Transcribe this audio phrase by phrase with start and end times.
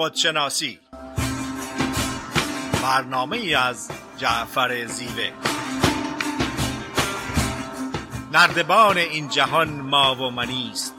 [0.00, 0.78] خودشناسی
[2.82, 5.30] برنامه ای از جعفر زیوه.
[8.32, 10.94] نردبان این جهان ما و منیست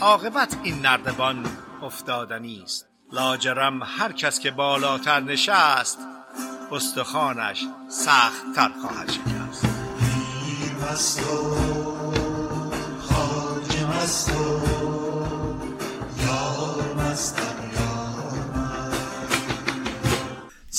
[0.00, 1.46] عاقبت این نردبان
[1.82, 5.98] افتادنی است لاجرم هر کس که بالاتر نشست
[6.72, 9.66] استخوانش سخت تر خواهد شکست.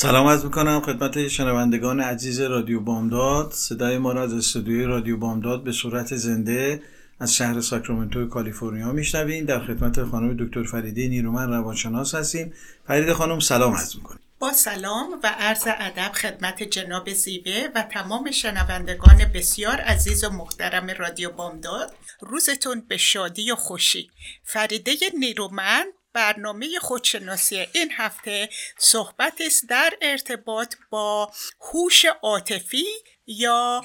[0.04, 3.52] سلام از می‌کنم خدمت شنوندگان عزیز رادیو بامداد.
[3.52, 6.82] صدای ما را از استودیوی رادیو بامداد به صورت زنده
[7.20, 12.54] از شهر ساکرامنتو کالیفرنیا میشنوین در خدمت خانم دکتر فریده نیرومن روانشناس هستیم.
[12.88, 18.32] فریده خانم سلام عرض می‌کنیم با سلام و عرض ادب خدمت جناب زیوه و تمام
[18.32, 21.94] شنوندگان بسیار عزیز و محترم رادیو بامداد.
[22.22, 24.10] روزتون به شادی و خوشی.
[24.44, 32.86] فریده نیرومن برنامه خودشناسی این هفته صحبت است در ارتباط با هوش عاطفی
[33.28, 33.82] یا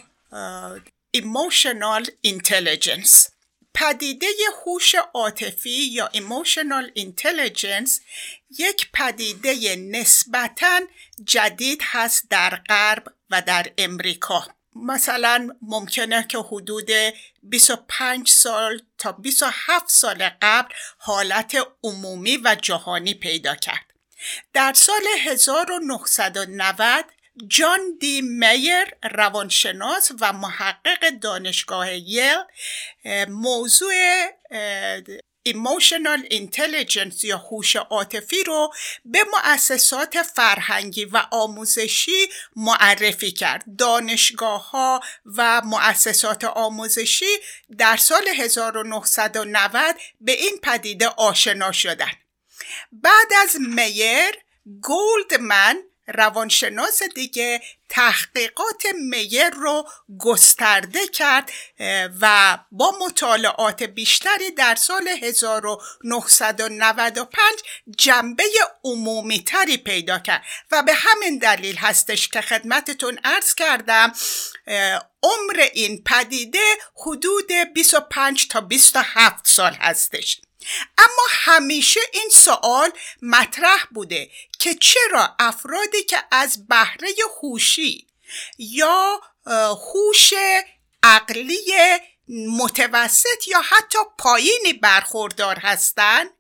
[1.17, 3.29] emotional intelligence.
[3.75, 4.27] پدیده
[4.67, 7.91] هوش عاطفی یا emotional intelligence
[8.59, 10.81] یک پدیده نسبتا
[11.25, 14.58] جدید هست در غرب و در امریکا.
[14.87, 16.91] مثلا ممکنه که حدود
[17.43, 23.95] 25 سال تا 27 سال قبل حالت عمومی و جهانی پیدا کرد.
[24.53, 27.05] در سال 1990
[27.47, 32.43] جان دی میر روانشناس و محقق دانشگاه یل
[33.29, 33.95] موضوع
[35.49, 38.73] emotional intelligence یا هوش عاطفی رو
[39.05, 43.65] به مؤسسات فرهنگی و آموزشی معرفی کرد.
[43.79, 45.01] دانشگاه ها
[45.37, 47.37] و مؤسسات آموزشی
[47.79, 52.17] در سال 1990 به این پدیده آشنا شدند.
[52.93, 54.35] بعد از میر
[54.83, 55.77] گولدمن
[56.15, 61.51] روانشناس دیگه تحقیقات میر رو گسترده کرد
[62.21, 67.55] و با مطالعات بیشتری در سال 1995
[67.99, 68.45] جنبه
[68.85, 70.45] عمومی تری پیدا کرد.
[70.71, 74.13] و به همین دلیل هستش که خدمتتون ارز کردم
[75.23, 80.41] عمر این پدیده حدود 25 تا 27 سال هستش.
[80.99, 82.91] اما همیشه این سوال
[83.23, 87.09] مطرح بوده که چرا افرادی که از بهره
[87.43, 88.07] هوشی
[88.59, 89.21] یا
[89.95, 90.33] هوش
[91.03, 91.67] عقلی
[92.29, 96.31] متوسط یا حتی پایینی برخوردار هستند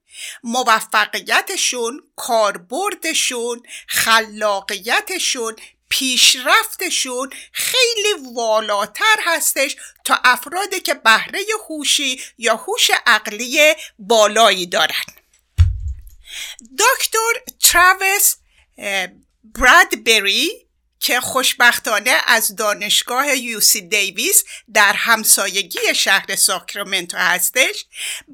[0.43, 5.56] موفقیتشون کاربردشون خلاقیتشون
[5.88, 15.04] پیشرفتشون خیلی والاتر هستش تا افرادی که بهره هوشی یا هوش عقلی بالایی دارن.
[16.78, 18.37] دکتر تراویس
[19.44, 20.67] برادبری
[21.00, 24.44] که خوشبختانه از دانشگاه یوسی دیویس
[24.75, 27.84] در همسایگی شهر ساکرامنتو هستش.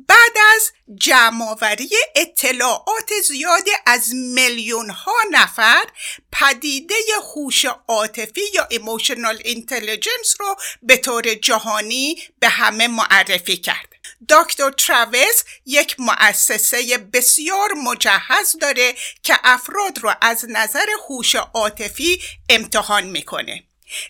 [0.08, 5.84] بعد از جمعآوری اطلاعات زیادی از میلیون ها نفر
[6.32, 6.94] پدیده
[7.34, 13.94] هوش عاطفی یا emotional intelligence رو به طور جهانی به همه معرفی کرد.
[14.28, 23.04] دکتر تراویس یک مؤسسه بسیار مجهز داره که افراد رو از نظر هوش عاطفی امتحان
[23.04, 23.64] می‌کنه.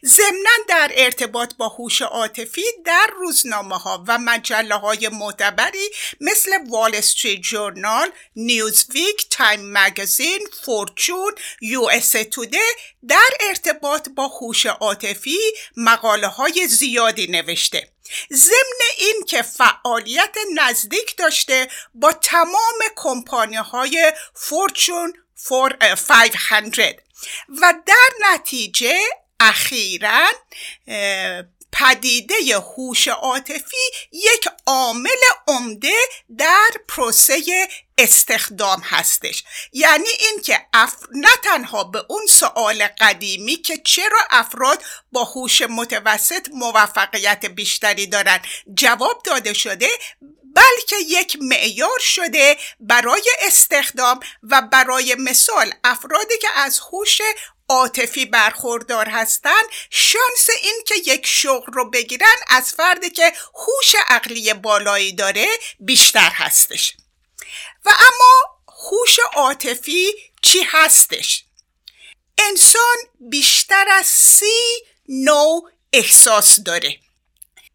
[0.04, 5.88] ضمنا در ارتباط با هوش عاطفی در روزنامه ها و مجله های معتبری
[6.20, 12.62] مثل Wall Street Journal، Newsweek، Time Magazine، Fortune، USA Today
[13.08, 15.38] در ارتباط با هوش عاطفی
[15.76, 17.93] مقاله های زیادی نوشته.
[18.32, 25.12] ضمن این که فعالیت نزدیک داشته با تمام کمپانی های Fortune
[26.08, 27.00] 500
[27.62, 28.98] و در نتیجه
[29.40, 30.28] اخیرا
[31.74, 32.34] پدیده
[32.76, 33.76] هوش عاطفی
[34.12, 35.10] یک عامل
[35.48, 36.00] عمده
[36.38, 37.68] در پروسه
[37.98, 39.44] استخدام هستش.
[39.72, 40.94] یعنی اینکه اف...
[41.12, 44.82] نه تنها به اون سوال قدیمی که چرا افراد
[45.12, 48.40] با هوش متوسط موفقیت بیشتری دارن
[48.74, 49.88] جواب داده شده
[50.54, 57.20] بلکه یک معیار شده برای استخدام و برای مثال افرادی که از هوش
[57.68, 64.54] عاطفی برخوردار هستند شانس این که یک شغل رو بگیرن از فردی که هوش عقلی
[64.54, 65.46] بالایی داره
[65.80, 66.96] بیشتر هستش.
[67.84, 70.12] و اما هوش عاطفی
[70.42, 71.44] چی هستش؟
[72.38, 76.98] انسان بیشتر از سی نوع احساس داره.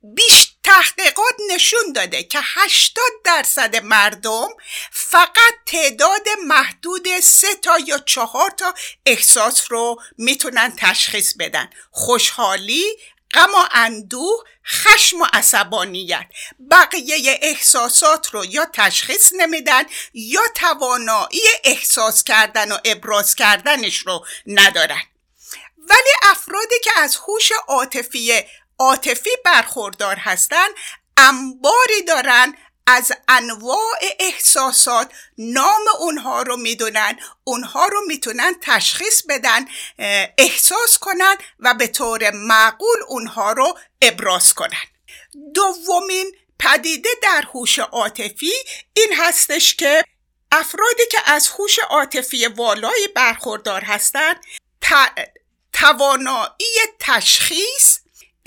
[0.03, 4.49] بیش تحقیقات نشون داده که 80 درصد مردم
[4.91, 8.73] فقط تعداد محدود سه تا یا چهار تا
[9.05, 11.69] احساس رو می‌تونن تشخیص بدن.
[11.91, 12.83] خوشحالی
[13.33, 16.25] غم و اندوه خشم و عصبانیت.
[16.71, 19.83] بقیه احساسات رو یا تشخیص نمیدن
[20.13, 25.01] یا توانایی احساس کردن و ابراز کردنش رو ندارن.
[25.77, 28.43] ولی افرادی که از هوش عاطفی
[28.79, 30.69] عاطفی برخوردار هستند
[31.17, 32.55] انباری دارن
[32.87, 39.65] از انواع احساسات نام اونها رو می‌دونن اونها رو می‌تونن تشخیص بدن
[40.37, 44.87] احساس کنن و به طور معقول اونها رو ابراز کنن.
[45.53, 48.53] دومین پدیده در هوش عاطفی
[48.93, 50.03] این هستش که
[50.51, 54.35] افرادی که از هوش عاطفی والایی برخوردار هستند
[55.73, 57.99] توانایی تشخیص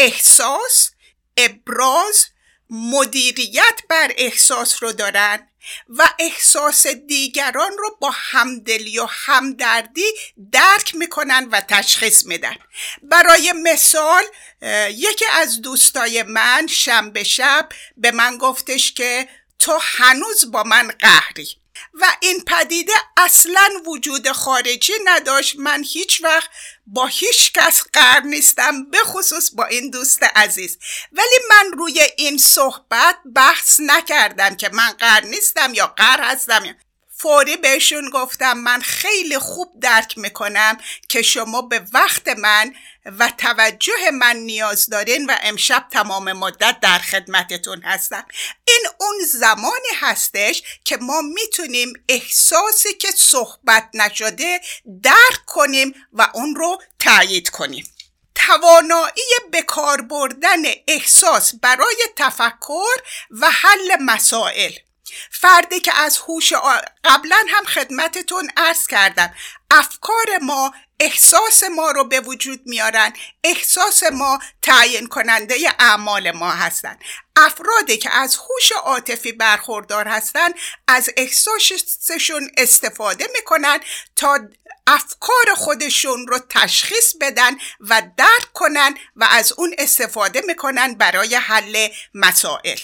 [0.02, 0.90] احساس
[1.36, 2.26] ابراز
[2.70, 5.48] مدیریت بر احساس رو دارن
[5.88, 10.06] و احساس دیگران رو با همدلی و همدردی
[10.52, 12.56] درک می‌کنن و تشخیص میدن.
[13.02, 14.22] برای مثال
[14.90, 19.28] یکی از دوستای من شنبه شب به من گفتش که
[19.58, 21.61] تو هنوز با من قهری.
[21.94, 25.58] و این پدیده اصلا وجود خارجی نداشت.
[25.58, 26.50] من هیچ وقت
[26.86, 30.78] با هیچ کس قر نیستم به خصوص با این دوست عزیز.
[31.12, 36.76] ولی من روی این صحبت بحث نکردم که من قر نیستم یا قر هستم
[37.22, 40.78] فوری بهشون گفتم من خیلی خوب درک می‌کنم
[41.08, 42.74] که شما به وقت من
[43.04, 48.26] و توجه من نیاز دارین و امشب تمام مدت در خدمتتون هستم.
[48.64, 54.60] این اون زمانی هستش که ما می‌تونیم احساسی که صحبت نشده
[55.02, 57.88] درک کنیم و اون رو تایید کنیم.
[58.34, 59.64] توانایی به
[60.10, 62.96] بردن احساس برای تفکر
[63.30, 64.72] و حل مسائل.
[65.30, 66.52] فردی که از هوش
[67.04, 69.34] قبلا هم خدمتتون ارز کردم.
[69.70, 73.12] افکار ما احساس ما رو به وجود میارن.
[73.44, 77.00] احساس ما تعیین کننده اعمال ما هستند
[77.36, 80.54] افرادی که از هوش عاطفی برخوردار هستند
[80.88, 83.78] از احساسشون استفاده می‌کنن
[84.16, 84.38] تا
[84.86, 91.88] افکار خودشون رو تشخیص بدن و درک کنن و از اون استفاده می‌کنن برای حل
[92.14, 92.78] مسائل.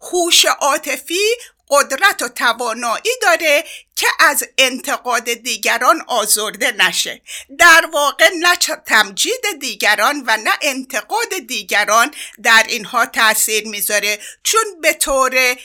[0.00, 1.36] هوش عاطفی
[1.68, 3.64] قدرت و توانایی داره
[3.96, 7.22] که از انتقاد دیگران آزرده نشه.
[7.58, 14.18] در واقع نه تمجید دیگران و نه انتقاد دیگران در اینها تاثیر می‌ذاره.
[14.42, 15.56] چون به طور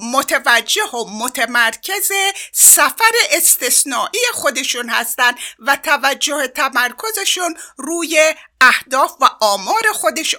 [0.00, 2.12] متوجه و متمرکز
[2.52, 10.36] سفر استثنایی خودشون هستن و توجه تمرکزشون روی اهداف و آمار خودش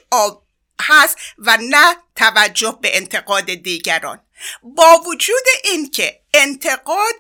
[0.81, 4.22] هست و نه توجه به انتقاد دیگران.
[4.64, 7.14] با وجود اینکه انتقاد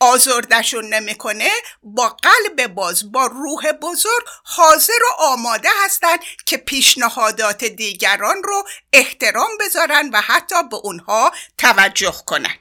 [0.00, 1.50] آزردشون نمی‌کنه
[1.82, 9.50] با قلب باز با روح بزرگ حاضر و آماده هستند که پیشنهادات دیگران رو احترام
[9.60, 12.54] بذارن و حتی به اونها توجه کنن.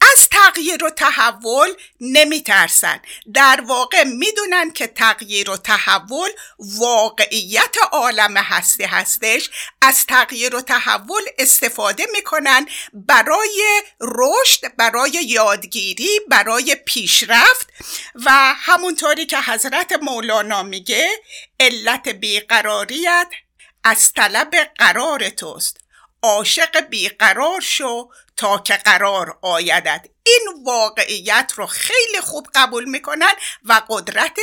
[0.00, 1.68] از تغییر و تحول
[2.00, 3.00] نمی ترسن.
[3.34, 9.50] در واقع می‌دونن که تغییر و تحول واقعیت عالم هستی هستش.
[9.82, 17.68] از تغییر و تحول استفاده می‌کنن برای رشد برای یادگیری برای پیشرفت.
[18.14, 21.08] و همونطوری که حضرت مولانا میگه
[21.60, 23.28] علت بیقراریت
[23.84, 25.87] از طلب قرار توست.
[26.22, 33.32] عاشق بیقرار شو تا که قرار آیدد این واقعیت رو خیلی خوب قبول می‌کنن
[33.64, 34.38] و قدرت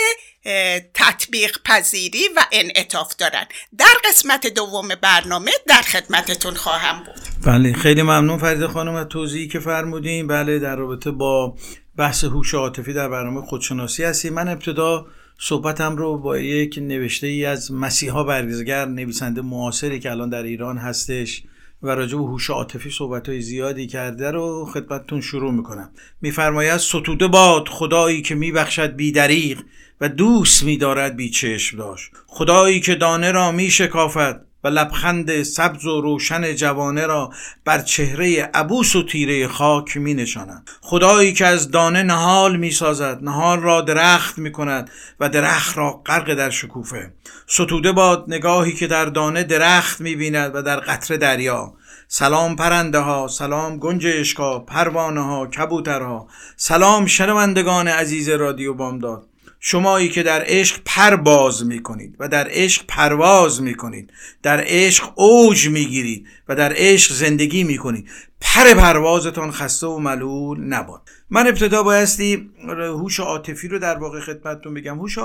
[0.93, 3.45] تطبیق پذیری و انعطاف دارن.
[3.77, 7.21] در قسمت دوم برنامه در خدمتتون خواهم بود.
[7.45, 10.27] بله خیلی ممنون فرید خانم از توضیحی که فرمودین.
[10.27, 11.55] بله در رابطه با
[11.97, 14.33] بحث هوش عاطفی در برنامه خودشناسی هستیم.
[14.33, 15.05] من ابتدا
[15.39, 20.77] صحبتم رو با یک نوشته ای از مسیحا برگزگر نویسنده معاصری که الان در ایران
[20.77, 21.43] هستش
[21.83, 25.89] و راجع به هوش عاطفی صحبت های زیادی کرده رو خدمتتون شروع می‌کنم.
[26.21, 29.61] میفرماید ستوده باد خدایی که میبخشد بی دریغ
[30.01, 32.11] و دوست میدارد بی چشم داشت.
[32.27, 37.29] خدایی که دانه را میشکافد و لبخند سبز و روشن جوانه را
[37.65, 43.19] بر چهره عبوس و تیره خاک می نشاند خدایی که از دانه نهال می سازد
[43.21, 47.13] نهال را درخت می کند و درخت را غرق در شکوفه.
[47.47, 51.73] ستوده باد نگاهی که در دانه درخت می بیند و در قطر دریا.
[52.07, 56.27] سلام پرنده ها سلام گنجشکا پروانه ها کبوترها.
[56.55, 59.27] سلام شنوندگان عزیز رادیو بامداد.
[59.67, 64.63] شمایی که در عشق پر باز می کنید و در عشق پرواز می کنید در
[64.65, 68.09] عشق اوج می گیرید و در عشق زندگی می کنید
[68.41, 71.01] پر پروازتان خسته و ملول نباد.
[71.29, 74.99] من ابتدا بایستی هوش عاطفی رو در واقع خدمتتون بگم.
[74.99, 75.17] هوش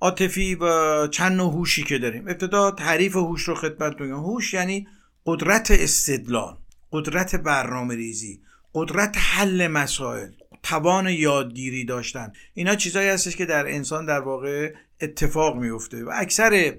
[0.00, 2.28] عاطفی و چند نوع هوشی که داریم.
[2.28, 4.20] ابتدا تعریف هوش رو خدمتتون بگم.
[4.20, 4.88] هوش یعنی
[5.26, 6.56] قدرت استدلال
[6.92, 8.40] قدرت برنامه ریزی
[8.74, 10.28] قدرت حل مسائل.
[10.68, 12.32] توان یادگیری داشتن.
[12.54, 16.74] اینا چیزایی هستش که در انسان در واقع اتفاق میفته و اکثر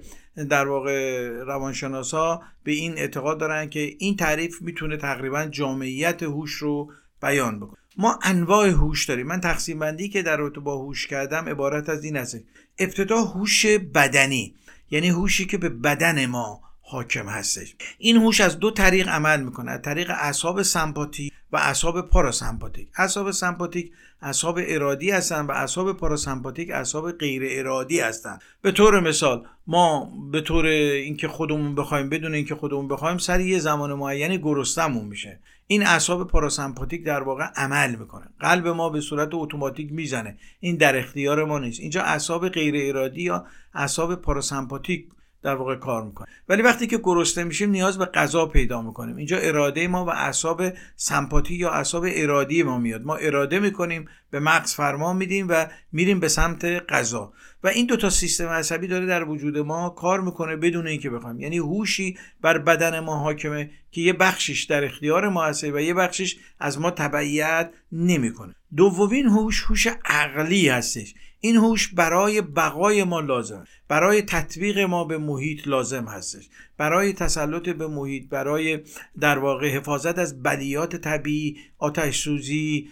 [0.50, 6.92] در واقع روانشناسا به این اعتقاد دارن که این تعریف می‌تونه تقریبا جامعیت هوش رو
[7.22, 7.78] بیان بکنه.
[7.96, 9.26] ما انواع هوش داریم.
[9.26, 12.38] من تقسیم بندی که در رابطه با هوش کردم عبارت از این است.
[12.78, 14.54] ابتدا هوش بدنی
[14.90, 17.74] یعنی هوشی که به بدن ما حاکم هستش.
[17.98, 22.88] این هوش از دو طریق عمل می‌کنه از طریق اعصاب سمپاتیک و اعصاب پاراسمپاتیک.
[22.96, 23.92] اعصاب سمپاتیک
[24.22, 30.40] اعصاب ارادی هستن و اعصاب پاراسمپاتیک اعصاب غیر ارادی هستن به طور مثال ما به
[30.40, 35.40] طور اینکه خودمون بخوایم بدون اینکه خودمون بخوایم سر یه زمان معینی گرستمون میشه.
[35.66, 38.24] این اعصاب پاراسمپاتیک در واقع عمل می‌کنه.
[38.40, 40.38] قلب ما به صورت اتوماتیک می‌زنه.
[40.60, 41.80] این در اختیار ما نیست.
[41.80, 45.06] اینجا اعصاب غیر ارادی یا اعصاب پاراسمپاتیک
[45.42, 46.28] در واقع کار می‌کنه.
[46.48, 49.16] ولی وقتی که گرسنه میشیم نیاز به غذا پیدا می‌کنیم.
[49.16, 50.62] اینجا اراده ما و اعصاب
[50.96, 53.02] سمپاتی یا اعصاب ارادی ما میاد.
[53.02, 57.32] ما اراده می‌کنیم به مغز فرمان میدیم و میریم به سمت غذا.
[57.64, 61.40] و این دو تا سیستم عصبی داره در وجود ما کار می‌کنه بدون اینکه بخوایم.
[61.40, 65.94] یعنی هوشی بر بدن ما حاکمه که یه بخشش در اختیار ما هست و یه
[65.94, 68.54] بخشش از ما تبعیت نمی‌کنه.
[68.76, 71.14] دومین هوش هوش عقلی هستش.
[71.40, 76.48] این هوش برای بقای ما لازم برای تطبیق ما به محیط لازم هستش.
[76.76, 78.80] برای تسلط به محیط برای
[79.20, 82.88] در واقع حفاظت از بدیات طبیعی آتش سوزی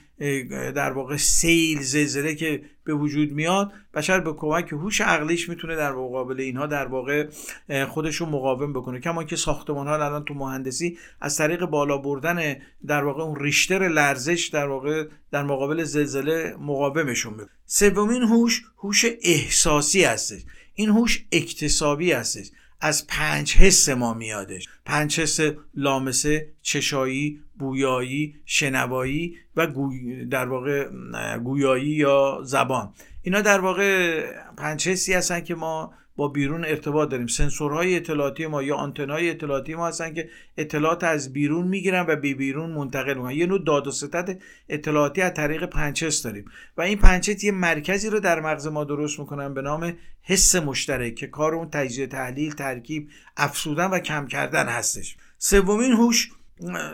[0.75, 5.93] در واقع سیل زلزله که به وجود میاد بشر به کمک هوش عقلیش می‌تونه در
[5.93, 7.29] مقابل اینها در واقع
[7.89, 9.01] خودشو مقاوم بکنه.
[9.01, 13.89] کما که ساختمان ها الان تو مهندسی از طریق بالا بردن در واقع اون ریشتر
[13.89, 17.49] لرزش در واقع در مقابل زلزله مقاومشون می‌کنه.
[17.67, 20.41] سومین هوش هوش احساسی هستش.
[20.79, 22.51] این هوش اکتسابی هستش.
[22.81, 24.69] از پنج حس ما میادش.
[24.85, 25.41] پنج حس
[25.75, 29.67] لامسه چشایی بویایی شنوایی و
[30.31, 30.89] در واقع
[31.39, 32.93] گویایی یا زبان.
[33.23, 34.23] اینا در واقع
[34.57, 37.27] پنج حسی هستن که ما با بیرون ارتباط داریم.
[37.27, 42.35] سنسورهای اطلاعاتی ما یا آنتنهای اطلاعاتی ما هستن که اطلاعات از بیرون می‌گیرن و به
[42.35, 43.31] بیرون منتقل می‌کنن.
[43.31, 46.45] یه نوع داد و ستد اطلاعاتی از طریق پنچس داریم.
[46.77, 51.15] و این پنچس یه مرکزی رو در مغز ما درست می‌کنن به نام حس مشترک
[51.15, 55.17] که کار اون تجزیه تحلیل ترکیب افسودن و کم کردن هستش.
[55.39, 56.31] سومین هوش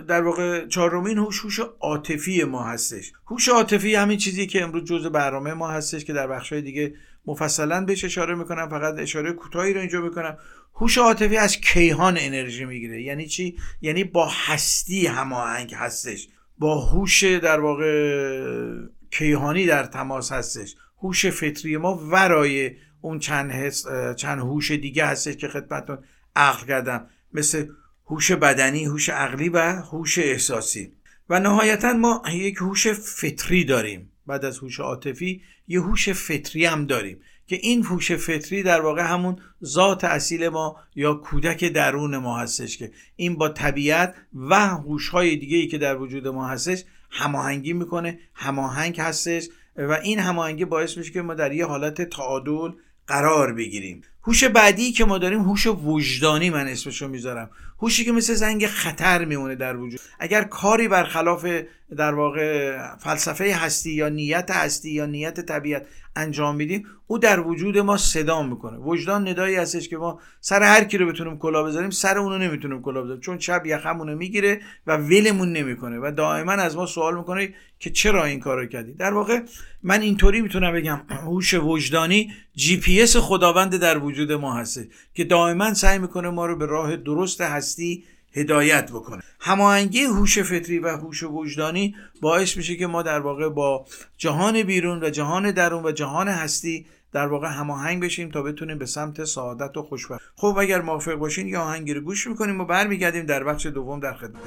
[0.08, 3.12] در واقع چهارمین هوش هوش عاطفی ما هستش.
[3.26, 6.94] هوش عاطفی همین چیزی که امروز جزء برنامه ما هستش که در بخشهای دیگه
[7.26, 10.38] مفصلا بهش اشاره می‌کنم؟ فقط اشاره کوتاهی رو اینجا می‌کنم.
[10.74, 13.02] هوش عاطفی از کیهان انرژی می‌گیره.
[13.02, 16.28] یعنی چی؟ یعنی با هستی هماهنگ هستش.
[16.58, 18.76] با هوش در واقع
[19.10, 20.76] کیهانی در تماس هستش.
[21.02, 25.98] هوش فطری ما ورای اون چند حس چند هوش دیگه هستش که خدمتتون
[26.36, 27.06] عقل کردم.
[27.32, 27.66] مثل
[28.06, 30.92] هوش بدنی هوش عقلی و هوش احساسی.
[31.30, 34.10] و نهایتا ما یک هوش فطری داریم.
[34.26, 39.02] بعد از هوش عاطفی یه هوش فطری هم داریم که این هوش فطری در واقع
[39.02, 45.36] همون ذات اصیل ما یا کودک درون ما هستش که این با طبیعت و هوش‌های
[45.36, 50.96] دیگه ای که در وجود ما هستش هماهنگی می‌کنه هماهنگ هستش و این هماهنگی باعث
[50.96, 52.70] میشه که ما در یه حالت تعادل
[53.06, 54.02] قرار بگیریم.
[54.22, 57.50] هوش بعدی که ما داریم هوش وجدانی من اسمشو می‌ذارم.
[57.82, 60.00] هوشی که مثل زنگ خطر میمونه در وجود.
[60.18, 61.46] اگر کاری برخلاف
[61.94, 65.86] در واقع فلسفه هستی یا نیت هستی یا نیت طبیعت
[66.16, 68.78] انجام میدیم او در وجود ما صدا می‌کنه.
[68.78, 72.82] وجدان ندایی هستش که ما سر هر کی رو بتونیم کلا بذاریم سر اونو نمی‌تونیم
[72.82, 73.20] کلا بذاریم.
[73.20, 78.24] چون شب یخمونو می‌گیره و ولمون نمی‌کنه و دائما از ما سوال می‌کنه که چرا
[78.24, 79.40] این کارو کردی؟ در واقع
[79.82, 84.80] من اینطوری می‌تونم بگم هوش وجدانی جی پی اس خداوند در وجود ما هست
[85.14, 89.22] که دائما سعی می‌کنه ما رو به راه درست هستی هدایت بکنه.
[89.40, 93.86] هماهنگی هوش فطری و هوش وجدانی باعث میشه که ما در واقع با
[94.16, 98.86] جهان بیرون و جهان درون و جهان هستی در واقع هماهنگ بشیم تا بتونیم به
[98.86, 100.22] سمت سعادت و خوشبخت.
[100.36, 104.14] خب اگر موافق باشین یا آهنگی رو گوش می‌کنیم و برمیگردیم در بخش دوم در
[104.14, 104.42] خدمت.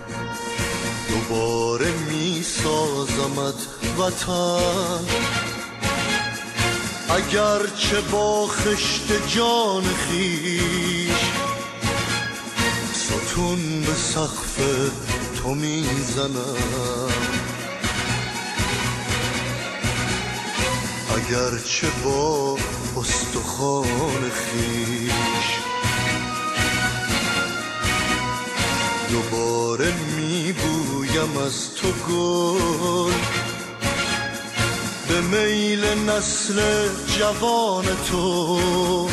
[1.09, 3.67] دوباره میسازمت
[3.99, 5.05] وطن.
[7.09, 11.36] اگر چه با خشت جان خیش
[13.37, 14.59] ستون به سقف
[15.35, 17.11] تو می‌زنم.
[21.15, 22.57] اگرچه با
[22.97, 25.49] استخوان خیش
[29.11, 33.13] دوباره میبویم از تو گل
[35.07, 39.09] به میل نسل جوان تو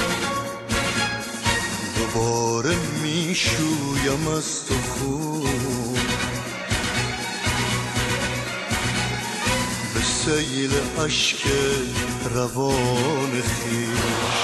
[2.15, 5.95] دوباره می‌شویم از تو خون
[9.95, 10.71] به سیل
[11.05, 11.47] اشک
[12.35, 14.44] روان خیش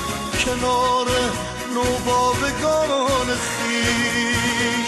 [0.45, 1.07] کنار
[1.73, 4.80] نوبابگان خیش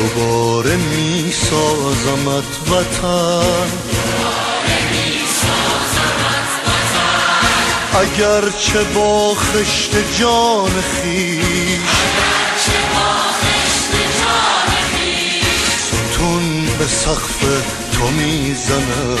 [0.00, 3.70] دوباره می سازمت وطن
[7.94, 11.80] اگرچه با خشت جان خیش
[15.78, 17.40] ستون به سقف
[17.92, 19.18] تو می‌زنم.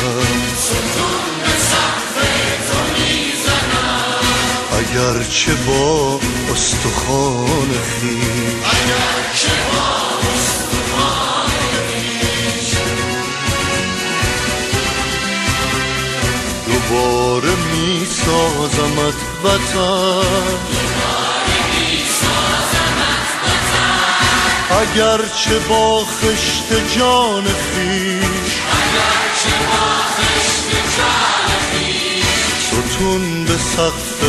[4.72, 6.20] اگرچه با
[6.52, 8.60] استخوان خیش.
[8.64, 9.99] دوباره
[18.10, 20.60] سازمت وطن.
[24.70, 28.54] اگرچه با خشت جان خیش
[32.66, 34.20] ستون به سقف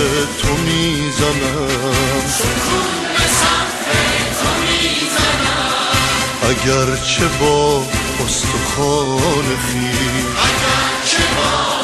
[0.41, 1.67] تو می‌زنم.
[6.44, 7.84] اگرچه با
[8.26, 10.32] استخوان خیش
[11.36, 11.81] با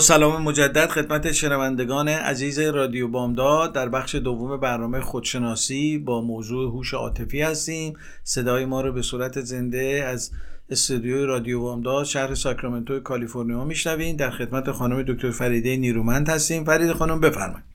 [0.00, 3.72] سلام مجدد خدمت شنوندگان عزیز رادیو بامداد.
[3.72, 7.94] در بخش دوم برنامه خودشناسی با موضوع هوش عاطفی هستیم.
[8.22, 10.30] صدای ما رو به صورت زنده از
[10.70, 14.16] استودیوی رادیو بامداد شهر ساکرامنتو کالیفرنیا میشنوین.
[14.16, 16.64] در خدمت خانم دکتر فریده نیرومند هستیم.
[16.64, 17.73] فرید خانم بفرمایید.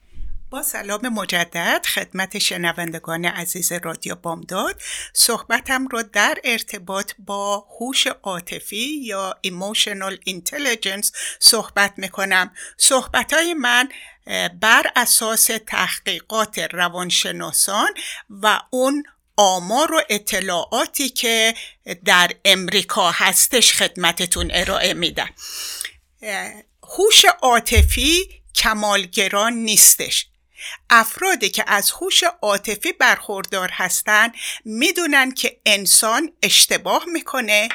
[0.51, 4.81] با سلام مجدد خدمت شنوندگان عزیز رادیو بامداد.
[5.13, 12.51] صحبتم رو در ارتباط با هوش عاطفی یا emotional intelligence صحبت می‌کنم.
[12.77, 13.89] صحبت های من
[14.61, 17.89] بر اساس تحقیقات روانشناسان
[18.29, 19.03] و اون
[19.35, 21.53] آمار و اطلاعاتی که
[22.05, 25.29] در امریکا هستش خدمتتون ارائه میدم.
[26.83, 30.28] هوش عاطفی کمالگران نیستش.
[30.89, 34.33] افرادی که از هوش عاطفی برخوردار هستند
[34.65, 37.69] می‌دونن که انسان اشتباه می‌کنه.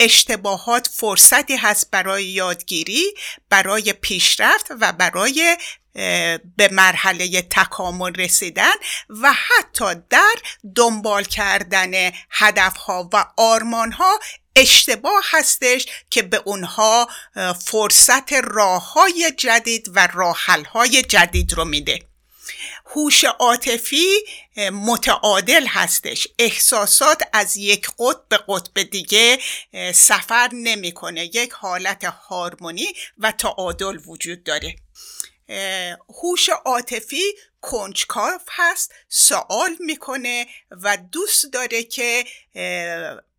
[0.00, 3.04] اشتباهات فرصتی هست برای یادگیری
[3.48, 5.56] برای پیشرفت و برای
[6.56, 8.74] به مرحله تکامل رسیدن
[9.08, 10.34] و حتی در
[10.74, 14.18] دنبال کردن هدفها و آرمانها
[14.56, 17.08] اشتباه هستش که به اونها
[17.64, 21.98] فرصت راه های جدید و راحل های جدید رو میده.
[22.86, 24.06] هوش عاطفی
[24.72, 26.28] متعادل هستش.
[26.38, 29.38] احساسات از یک قطب به قطب دیگه
[29.94, 31.24] سفر نمی‌کنه.
[31.24, 32.86] یک حالت هارمونی
[33.18, 34.76] و تعادل وجود داره.
[36.22, 37.22] هوش عاطفی
[37.60, 42.24] کنجکاف هست سوال می‌کنه و دوست داره که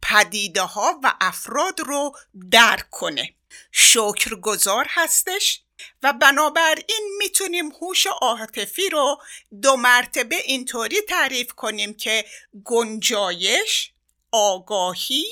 [0.02, 2.16] پدیده ها و افراد رو
[2.52, 3.34] درک کنه.
[3.72, 5.62] شکرگزار هستش.
[6.04, 9.22] و بنابراین می‌تونیم هوش عاطفی رو
[9.62, 12.26] دو مرتبه اینطوری تعریف کنیم که
[12.64, 13.92] گنجایش
[14.32, 15.26] آگاهی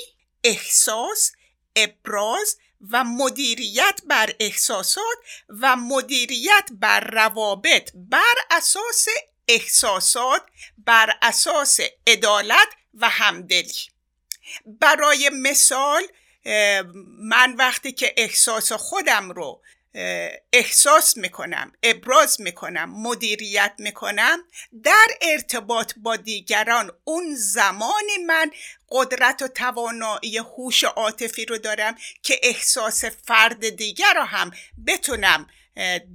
[0.43, 1.31] احساس
[1.75, 2.57] ابراز
[2.91, 5.17] و مدیریت بر احساسات
[5.49, 9.07] و مدیریت بر روابط بر اساس
[9.47, 10.41] احساسات
[10.77, 13.73] بر اساس عدالت و همدلی.
[14.65, 16.03] برای مثال
[17.19, 19.61] من وقتی که احساس خودم رو
[20.53, 24.39] احساس می‌کنم ابراز می‌کنم مدیریت می‌کنم
[24.83, 28.51] در ارتباط با دیگران اون زمانی من
[28.89, 34.51] قدرت و توانایی هوش عاطفی رو دارم که احساس فرد دیگر رو هم
[34.87, 35.47] بتونم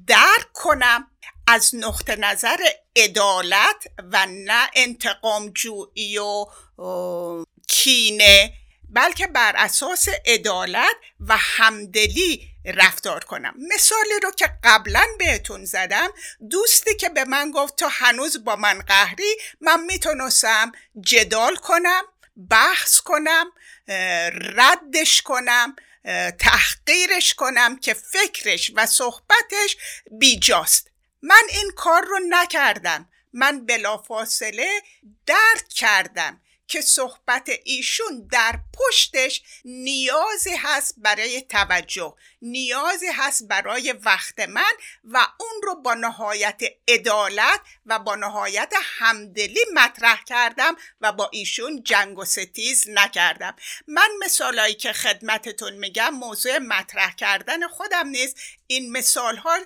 [0.06, 1.08] درک کنم
[1.46, 2.58] از نقطه نظر
[2.96, 6.46] عدالت و نه انتقام جویی و
[7.68, 8.52] کینه
[8.92, 13.54] بلکه بر اساس عدالت و همدلی رفتار کنم.
[13.74, 16.08] مثالی رو که قبلا بهتون زدم
[16.50, 22.02] دوستی که به من گفت تو هنوز با من قهری من می‌تونستم جدال کنم
[22.50, 23.46] بحث کنم
[24.56, 25.76] ردش کنم
[26.38, 29.76] تحقیرش کنم که فکرش و صحبتش
[30.10, 30.90] بیجاست.
[31.22, 33.08] من این کار رو نکردم.
[33.32, 34.82] من بلافاصله
[35.26, 36.40] درک کردم.
[36.72, 44.72] که صحبت ایشون در پشتش نیازی هست برای توجه نیازی هست برای وقت من
[45.04, 51.82] و اون رو با نهایت عدالت و با نهایت همدلی مطرح کردم و با ایشون
[51.82, 53.56] جنگ و ستیز نکردم.
[53.86, 58.36] من مثالایی که خدمتتون میگم موضوع مطرح کردن خودم نیست.
[58.66, 59.58] این مثال ها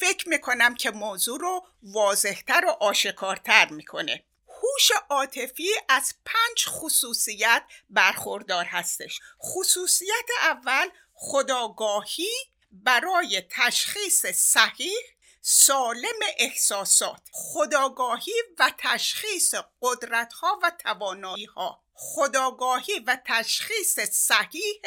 [0.00, 4.24] فکر می‌کنم که موضوع رو واضحتر و آشکارتر می‌کنه.
[4.62, 9.20] هوش عاطفی از پنج خصوصیت برخوردار هستش.
[9.42, 12.30] خصوصیت اول خداگاهی
[12.72, 14.98] برای تشخیص صحیح
[15.40, 17.28] سالم احساسات.
[17.32, 24.82] خداگاهی و تشخیص قدرت ها و توانایی ها خداگاهی و تشخیص صحیح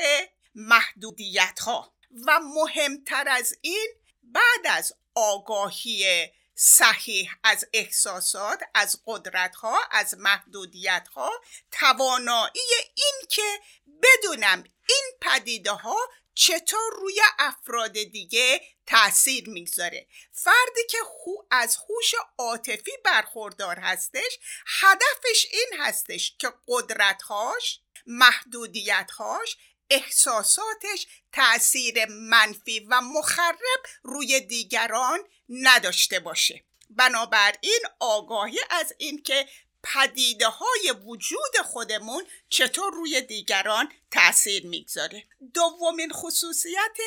[0.55, 1.93] محدودیت ها
[2.27, 3.87] و مهمتر از این
[4.23, 11.31] بعد از آگاهی صحیح از احساسات از قدرت ها از محدودیت ها
[11.71, 13.59] توانایی این که
[14.03, 15.97] بدونم این پدیده ها
[16.35, 20.07] چطور روی افراد دیگه تاثیر می‌گذاره.
[20.31, 29.57] فردی که هو از هوش عاطفی برخوردار هستش هدفش این هستش که قدرتهاش محدودیتهاش
[29.89, 35.19] احساساتش تاثیر منفی و مخرب روی دیگران
[35.49, 36.63] نداشته باشه.
[36.89, 39.47] بنابراین آگاهی از اینکه
[39.83, 45.23] پدیده های وجود خودمون چطور روی دیگران تاثیر می‌گذاره.
[45.53, 46.97] دومین خصوصیت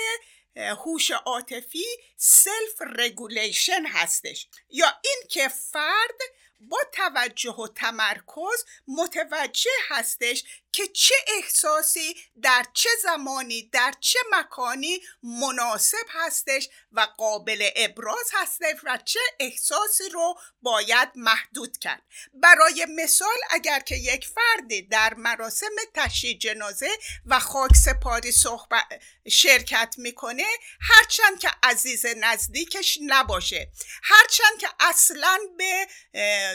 [0.57, 1.85] هوش عاطفی
[2.17, 4.49] self-regulation هستش.
[4.71, 6.21] یا اینکه فرد
[6.61, 15.01] با توجه و تمرکز متوجه هستش که چه احساسی در چه زمانی در چه مکانی
[15.23, 22.03] مناسب هستش و قابل ابراز هستش و چه احساسی رو باید محدود کرد.
[22.35, 26.91] برای مثال اگر که یک فردی در مراسم تشییع جنازه
[27.27, 28.85] و خاک سپاری صحبت
[29.31, 30.47] شرکت می‌کنه
[30.81, 33.71] هرچند که عزیز نزدیکش نباشه.
[34.03, 35.87] هرچند که اصلا به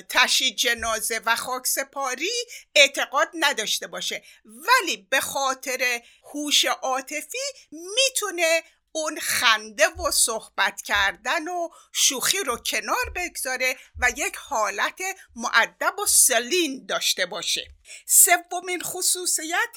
[0.09, 2.31] تشییع جنازه و خاک سپاری
[2.75, 4.02] اعتقاد نداشته باشه.
[4.45, 6.01] ولی به خاطر
[6.33, 7.37] هوش عاطفی
[7.71, 8.63] می‌تونه
[8.95, 15.01] اون خنده و صحبت کردن و شوخی رو کنار بگذاره و یک حالت
[15.35, 17.67] معدب و سلین داشته باشه.
[18.07, 19.75] سومین خصوصیت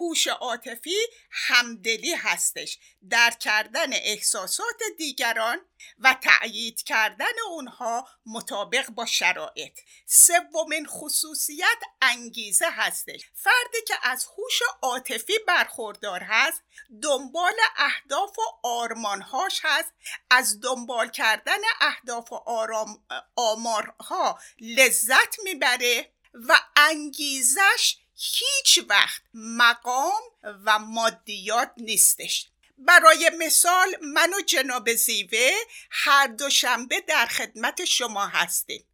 [0.00, 0.96] هوش عاطفی
[1.30, 2.78] همدلی هستش.
[3.10, 5.58] در کردن احساسات دیگران
[5.98, 9.78] و تأیید کردن اونها مطابق با شرایط.
[10.06, 13.20] سومین خصوصیت انگیزه هستش.
[13.34, 16.62] فردی که از هوش عاطفی برخوردار هست
[17.02, 19.92] دنبال اهداف و آرمانهاش هست.
[20.30, 23.04] از دنبال کردن اهداف و آرام
[23.36, 30.22] آمارها لذت می‌بره و انگیزش هیچ وقت مقام
[30.64, 32.48] و مادیات نیستش.
[32.78, 35.52] برای مثال من و جناب زیوه
[35.90, 38.86] هر دو شنبه در خدمت شما هستیم.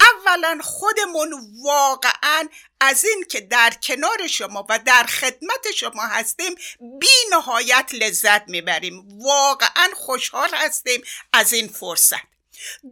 [0.00, 2.48] اولا خودمون واقعا
[2.80, 6.54] از این که در کنار شما و در خدمت شما هستیم
[7.00, 9.08] بی نهایت لذت می‌بریم.
[9.22, 11.02] واقعا خوشحال هستیم
[11.32, 12.37] از این فرصت.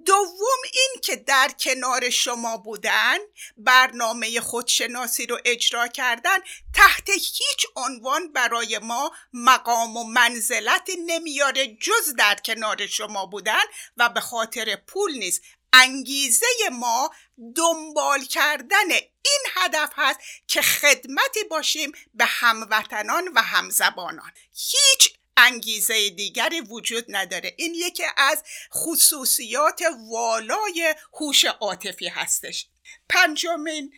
[0.06, 3.18] دوم این که در کنار شما بودن
[3.56, 6.38] برنامه خودشناسی رو اجرا کردن
[6.74, 13.64] تحت هیچ عنوان برای ما مقام و منزلتی نمیاره جز در کنار شما بودن
[13.96, 15.42] و به خاطر پول نیست.
[15.72, 17.10] انگیزه ما
[17.56, 24.32] دنبال کردن این هدف هست که خدمتی باشیم به هموطنان و همزبانان.
[24.54, 27.54] هیچ انگیزه دیگری وجود نداره.
[27.56, 28.42] این یکی از
[28.74, 32.66] خصوصیات والای هوش عاطفی هستش.
[33.08, 33.92] پنجمین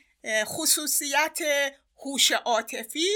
[0.44, 1.38] خصوصیت
[2.04, 3.08] هوش عاطفی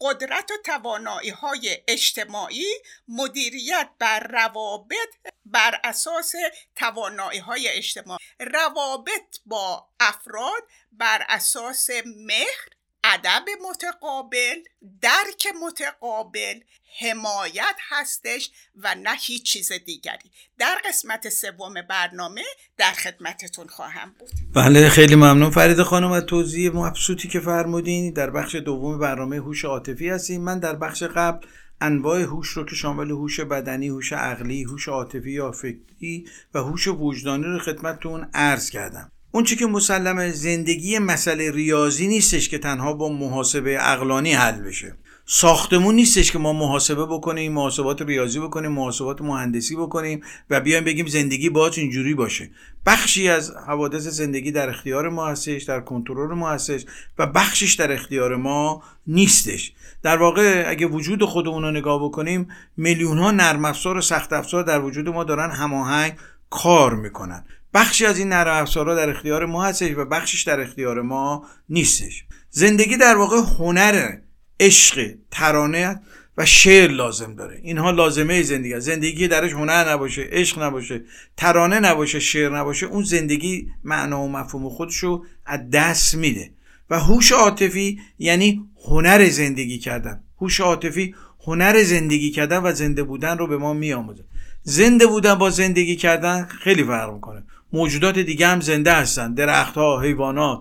[0.00, 2.74] قدرت و توانایی های اجتماعی
[3.08, 5.08] مدیریت بر روابط
[5.46, 6.32] بر اساس
[6.76, 8.24] توانایی های اجتماعی.
[8.40, 12.68] روابط با افراد بر اساس مهر
[13.04, 14.56] ادب متقابل
[15.00, 16.60] درک متقابل
[17.00, 20.30] حمایت هستش و نه هیچ چیز دیگری.
[20.58, 22.42] در قسمت سوم برنامه
[22.76, 24.30] در خدمتتون خواهم بود.
[24.54, 25.50] بله خیلی ممنون.
[25.50, 28.12] فرید خانم از توضیح مبسوطی که فرمودین.
[28.12, 30.40] در بخش دوم برنامه هوش عاطفی هستیم.
[30.40, 31.46] من در بخش قبل
[31.80, 36.88] انواع هوش رو که شامل هوش بدنی، هوش عقلی، هوش عاطفی یا فکری و هوش
[36.88, 39.10] وجدانی رو خدمتتون عرض کردم.
[39.34, 44.96] اون که مسلمه زندگی مسئله ریاضی نیستش که تنها با محاسبه اقلانی حل بشه.
[45.26, 50.20] ساختمون نیستش که ما محاسبه بکنیم محاسبات ریاضی بکنیم محاسبات مهندسی بکنیم
[50.50, 52.50] و بیایم بگیم زندگی باید اینجوری باشه.
[52.86, 56.84] بخشی از حوادث زندگی در اختیار ما هستش در کنترل ما هستش
[57.18, 59.72] و بخشش در اختیار ما نیستش.
[60.02, 64.62] در واقع اگه وجود خودمون رو نگاه بکنیم میلیون ها نرم افزار و سخت افزار
[64.62, 66.12] در وجود ما دارن هماهنگ
[66.50, 67.44] کار می‌کنن.
[67.74, 72.24] بخشی از این نرم افزارها در اختیار ما هستش و بخشش در اختیار ما نیستش.
[72.50, 74.18] زندگی در واقع هنر
[74.60, 76.00] عشق ترانه
[76.38, 77.60] و شعر لازم داره.
[77.62, 78.86] اینها لازمه زندگی هست.
[78.86, 81.04] زندگی درش هنر نباشه عشق نباشه
[81.36, 86.50] ترانه نباشه شعر نباشه اون زندگی معنا و مفهوم خودشو از دست میده.
[86.90, 90.24] و هوش عاطفی یعنی هنر زندگی کردن.
[90.40, 91.14] هوش عاطفی
[91.46, 94.24] هنر زندگی کردن و زنده بودن رو به ما میآموزه.
[94.64, 97.42] زنده بودن با زندگی کردن خیلی فرق می‌کنه.
[97.72, 100.60] موجودات دیگه هم زنده هستن درختها حیوانات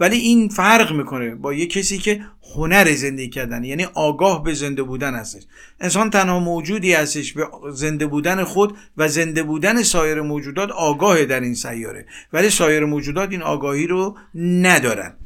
[0.00, 2.20] ولی این فرق می‌کنه با یه کسی که
[2.54, 5.42] هنر زندگی کردن یعنی آگاه به زنده بودن هستش.
[5.80, 11.40] انسان تنها موجودی هستش به زنده بودن خود و زنده بودن سایر موجودات آگاه در
[11.40, 12.06] این سیاره.
[12.32, 15.16] ولی سایر موجودات این آگاهی رو ندارن.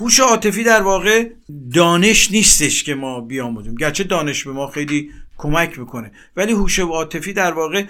[0.00, 1.28] هوش عاطفی در واقع
[1.74, 3.74] دانش نیستش که ما بیاموزیم.
[3.74, 7.84] گرچه دانش به ما خیلی کمک می‌کنه ولی هوش عاطفی در واقع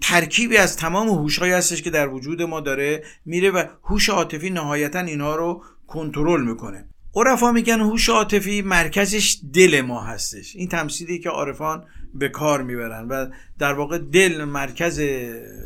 [0.00, 5.00] ترکیبی از تمام هوشهایی هستش که در وجود ما داره میره و هوش عاطفی نهایتا
[5.00, 6.88] اینها رو کنترل می‌کنه.
[7.14, 10.56] عرفا میگن هوش عاطفی مرکزش دل ما هستش.
[10.56, 11.84] این تمثیلی که عارفان
[12.14, 13.26] به کار می‌برن و
[13.58, 15.00] در واقع دل مرکز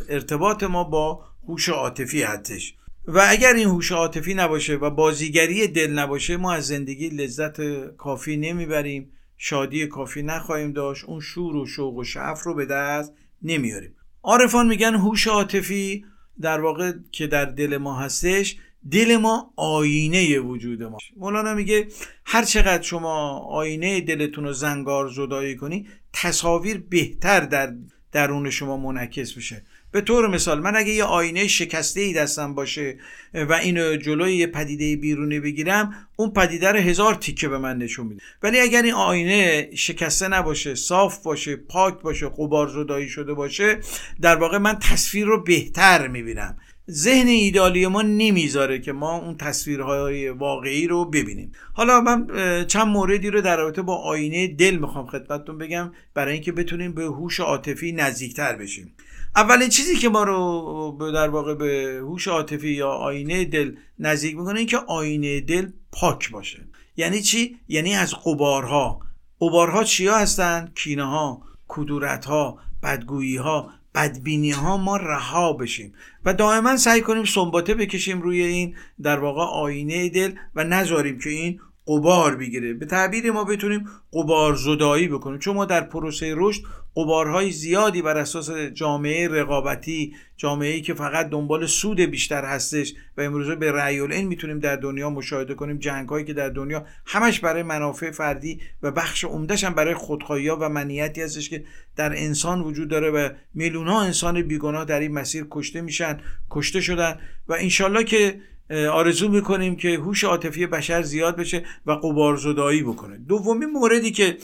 [0.08, 2.74] ارتباط ما با هوش عاطفی هستش.
[3.06, 7.60] و اگر این هوش عاطفی نباشه و بازیگری دل نباشه ما از زندگی لذت
[7.96, 9.12] کافی نمی‌بریم.
[9.42, 11.04] شادی کافی نخواهیم داشت.
[11.04, 13.94] اون شور و شوق و شعف رو به دست نمیاریم.
[14.22, 16.04] عارفان میگن هوش عاطفی
[16.40, 18.56] در واقع که در دل ما هستش
[18.90, 20.98] دل ما آینه وجود ما.
[21.16, 21.88] مولانا میگه
[22.24, 27.74] هر چقدر شما آینه دلتون رو زنگار زدایی کنی تصاویر بهتر در
[28.12, 32.98] درون شما منعکس میشه به طور مثال من اگه یه آینه شکسته ای دستم باشه
[33.34, 38.06] و اینو جلوی یه پدیده بیرونی بگیرم اون پدیده رو هزار تیکه به من نشون
[38.06, 38.22] میده.
[38.42, 43.80] ولی اگر این آینه شکسته نباشه صاف باشه پاک باشه قبار زدایی شده باشه
[44.20, 46.56] در واقع من تصویر رو بهتر می‌بینم.
[46.90, 51.52] ذهن ایدالی ما نمی‌ذاره که ما اون تصویرهای واقعی رو ببینیم.
[51.72, 52.26] حالا من
[52.66, 57.04] چند موردی رو در رابطه با آینه دل می‌خوام خدمتتون بگم برای اینکه بتونیم به
[57.04, 58.94] هوش عاطفی نزدیکتر بشیم.
[59.36, 64.58] اولین چیزی که ما رو در واقع به هوش عاطفی یا آینه دل نزدیک می‌کنه
[64.58, 66.66] این که آینه دل پاک باشه.
[66.96, 69.00] یعنی چی؟ یعنی از قبارها
[69.40, 76.34] قبارها چیا هستن؟ کینه ها کدورت ها بدگویی ها بدبینی ها ما رها بشیم و
[76.34, 81.60] دائما سعی کنیم سنباته بکشیم روی این در واقع آینه دل و نذاریم که این
[81.90, 82.74] قبار بگیره.
[82.74, 85.38] به تعبیر ما بتونیم قبار زدایی بکنیم.
[85.38, 86.62] چون ما در پروسه رشد
[86.96, 93.54] قبارهای زیادی بر اساس جامعه رقابتی جامعه که فقط دنبال سود بیشتر هستش و امروزه
[93.54, 95.78] به رأی این می‌تونیم در دنیا مشاهده کنیم.
[95.78, 100.48] جنگ هایی که در دنیا همش برای منافع فردی و بخش عمدهش هم برای خودخواهی
[100.48, 101.64] و منیتی هستش که
[101.96, 106.80] در انسان وجود داره و میلیون ها انسان بیگناه در این مسیر کشته میشن کشته
[106.80, 113.18] شدن و انشالله که آرزو می‌کنیم که هوش عاطفی بشر زیاد بشه و قبارزدایی بکنه.
[113.18, 114.36] دومی موردی که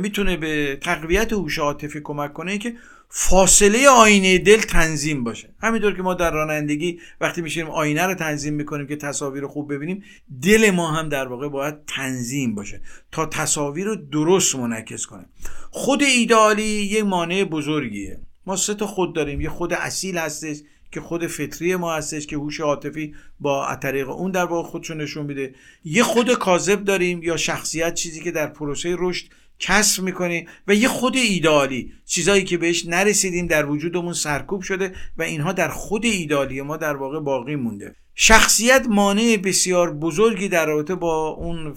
[0.00, 2.74] می‌تونه به تقویت هوش عاطفی کمک کنه که
[3.10, 5.54] فاصله آینه دل تنظیم باشه.
[5.62, 10.04] همینطور که ما در رانندگی وقتی میشیم آینه رو تنظیم می‌کنیم که تصاویر خوب ببینیم
[10.42, 12.80] دل ما هم در واقع باید تنظیم باشه
[13.12, 15.26] تا تصاویر رو درست منعکس کنه.
[15.70, 18.20] خود ایدالی یه مانع بزرگیه.
[18.46, 19.40] ما سه تا خود داریم.
[19.40, 20.56] یه خود اصیل هستش
[20.92, 25.26] که خود فطری ما هستش که هوش عاطفی با طریق اون در واقع خودشو نشون
[25.26, 25.54] میده.
[25.84, 29.26] یه خود کاذب داریم یا شخصیت چیزی که در پروسه رشد
[29.58, 35.22] کسب می‌کنیم و یه خود ایدالی چیزایی که بهش نرسیدیم در وجودمون سرکوب شده و
[35.22, 37.94] اینها در خود ایدالی ما در واقع باقی مونده.
[38.20, 41.74] شخصیت مانع بسیار بزرگی در رابطه با اون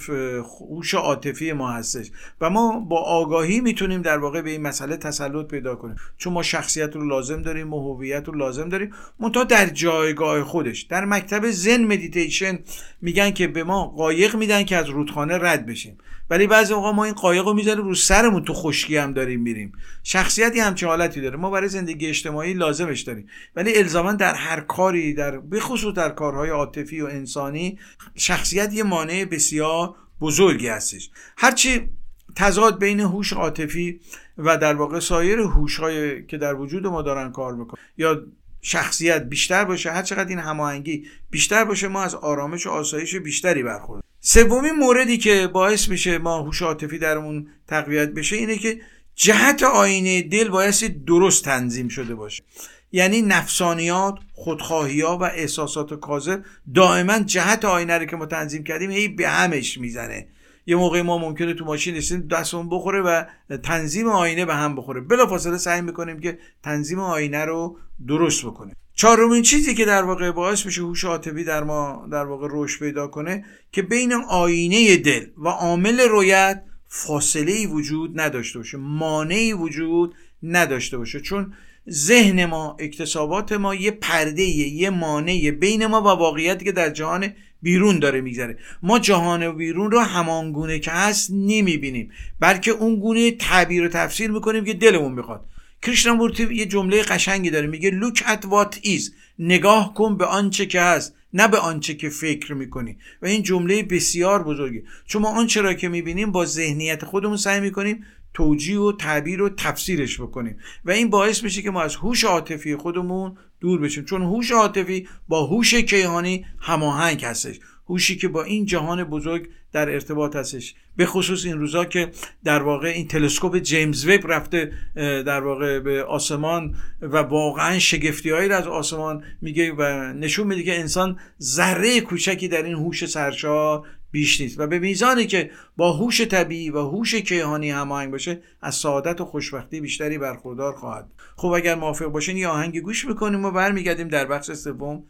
[0.60, 5.48] هوش عاطفی ما هستش و ما با آگاهی می‌تونیم در واقع به این مسئله تسلط
[5.48, 5.96] پیدا کنیم.
[6.18, 8.92] چون ما شخصیت رو لازم داریم و هویت رو لازم داریم.
[9.20, 12.60] منتها در جایگاه خودش در مکتب زن مدیتیشن
[13.02, 15.98] میگن که به ما قایق میدن که از رودخانه رد بشیم.
[16.30, 19.72] ولی بعضی موقع ما این قایق رو می‌ذاریم رو سرمون تو خشکی هم داریم میریم.
[20.04, 21.38] شخصیتی همچین حالتی داره.
[21.38, 23.28] ما برای زندگی اجتماعی لازمش داریم.
[23.56, 27.80] ولی الزاما در هر کاری در بخصوص در کارهای عاطفی و انسانی
[28.16, 31.10] شخصیت یه مانع بسیار بزرگی هستش.
[31.38, 31.90] هرچی
[32.36, 34.00] تضاد بین هوش عاطفی
[34.38, 35.80] و در واقع سایر هوش
[36.28, 38.24] که در وجود ما دارن کار می‌کنن یا
[38.62, 43.64] شخصیت بیشتر باشه هر چقدر این هماهنگی بیشتر باشه ما از آرامش و آسایش بیشتری
[43.64, 48.82] برخورد سومین موردی که باعث میشه ما هوش عاطفی درمون تقویت بشه اینه که
[49.16, 52.44] جهت آینه دل بایستی درست تنظیم شده باشه.
[52.92, 56.44] یعنی نفسانیات خودخواهی ها و احساسات کاذب
[56.76, 60.28] دائما جهت آینه رو که ما تنظیم کردیم هی به همش می‌زنه.
[60.66, 63.24] یه موقع ما ممکنه تو ماشین نشستیم دستمون بخوره و
[63.64, 65.02] تنظیم آینه به هم بخوره.
[65.02, 67.78] بلافاصله سعی می‌کنیم که تنظیم آینه رو
[68.08, 68.76] درست بکنیم.
[68.94, 73.08] چهارمین چیزی که در واقع باعث میشه هوش عاطفی در ما در واقع رشد پیدا
[73.08, 80.16] کنه که بین آینه دل و عامل رویت فاصله ای وجود نداشته باشه مانعی وجود
[80.44, 81.20] نداشته باشه.
[81.20, 81.54] چون
[81.92, 87.34] ذهن ما اکتسابات ما یه پرده یه مانع بین ما و واقعیتی که در جهان
[87.62, 88.58] بیرون داره میگذره.
[88.84, 94.66] ما جهان بیرون رو همانگونه که هست نمی‌بینیم بلکه اون گونه تعبیر و تفسیر می‌کنیم
[94.66, 95.46] که دلمون می‌خواد.
[95.82, 99.12] کریشنامورتی یه جمله قشنگی داره میگه look at what is.
[99.40, 101.16] نگاه کن به آنچه که هست.
[101.34, 102.98] نه به آنچه که فکر می‌کنی.
[103.22, 107.60] و این جمله بسیار بزرگی چون ما آنچه را که می‌بینیم با ذهنیت خودمون سعی
[107.60, 110.58] می‌کنیم توجیه و تعبیر و تفسیرش بکنیم.
[110.86, 114.06] و این باعث میشه که ما از هوش عاطفی خودمون دور بشیم.
[114.06, 117.60] چون هوش عاطفی با هوش کیهانی هماهنگ هستش.
[117.92, 120.76] هوشی که با این جهان بزرگ در ارتباط هستش.
[120.96, 122.12] به خصوص این روزا که
[122.44, 128.50] در واقع این تلسکوپ جیمز وب رفته در واقع به آسمان و واقعا شگفتی هایی
[128.50, 134.42] از آسمان میگه و نشون میده که انسان ذره کوچکی در این هوش سرشار بیش
[134.42, 134.60] نیست.
[134.60, 139.26] و به میزانی که با هوش طبیعی و هوش کیهانی هماهنگ باشه از سعادت و
[139.26, 144.26] خوشبختی بیشتری برخوردار خواهد خب اگر موافق باشین یه آهنگ گوش می‌کنیم و برمیگردیم در
[144.26, 145.04] بخش سوم.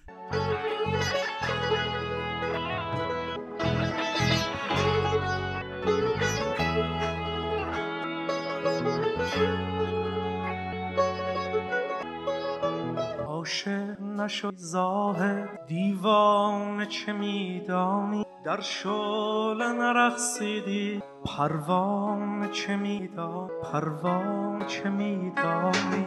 [13.51, 21.03] عاشق نشد زاهد دیوان چه میدانی؟ در شعله نرقصیدی.
[21.25, 26.05] پروانه چه میدان پروانه چه میدانی؟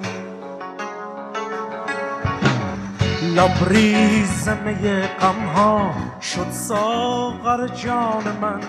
[3.37, 8.61] لبریز می غم ها شد ساغر جان من.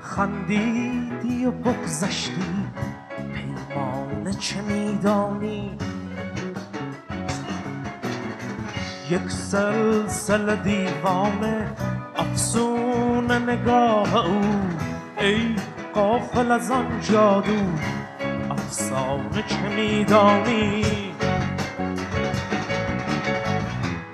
[0.00, 2.32] خندیدی و بگذشتی.
[3.34, 5.78] پیمانه چه میدانی؟
[9.10, 11.72] یک سلسل دیوانه
[12.16, 14.40] افسون نگاه او.
[15.20, 15.56] ای
[15.94, 17.62] قافل از آن جادو
[18.50, 20.84] افسانه چه میدانی؟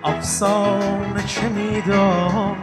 [0.04, 2.56] افسانه چه میدان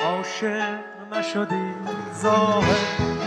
[0.00, 0.78] عاشق
[1.12, 1.74] نشدی
[2.22, 3.23] ظاهر.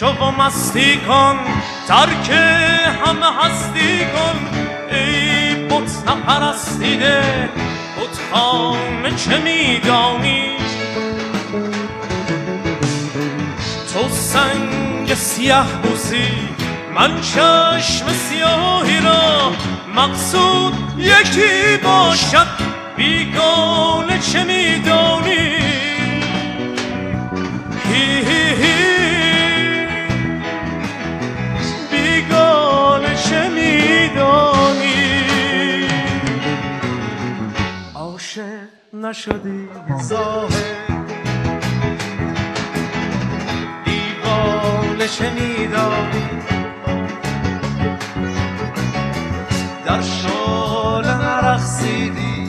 [0.00, 1.38] شو و مستی کن
[1.88, 2.30] ترک
[3.06, 4.36] همه هستی کن.
[4.90, 7.22] ای بت نپرستیده
[8.32, 10.56] خانه چه میدانی؟
[13.92, 16.28] تو سنگ سیاه بوسی
[16.94, 19.52] من چشم سیاهی را
[19.96, 22.46] مقصود یکی باشد.
[22.96, 25.59] بیگانه چه میدانی؟
[39.10, 39.68] نشدی.
[40.02, 40.86] ظاهر
[43.84, 46.24] دیوانه میدانی
[49.86, 52.39] در شال نرخصیدی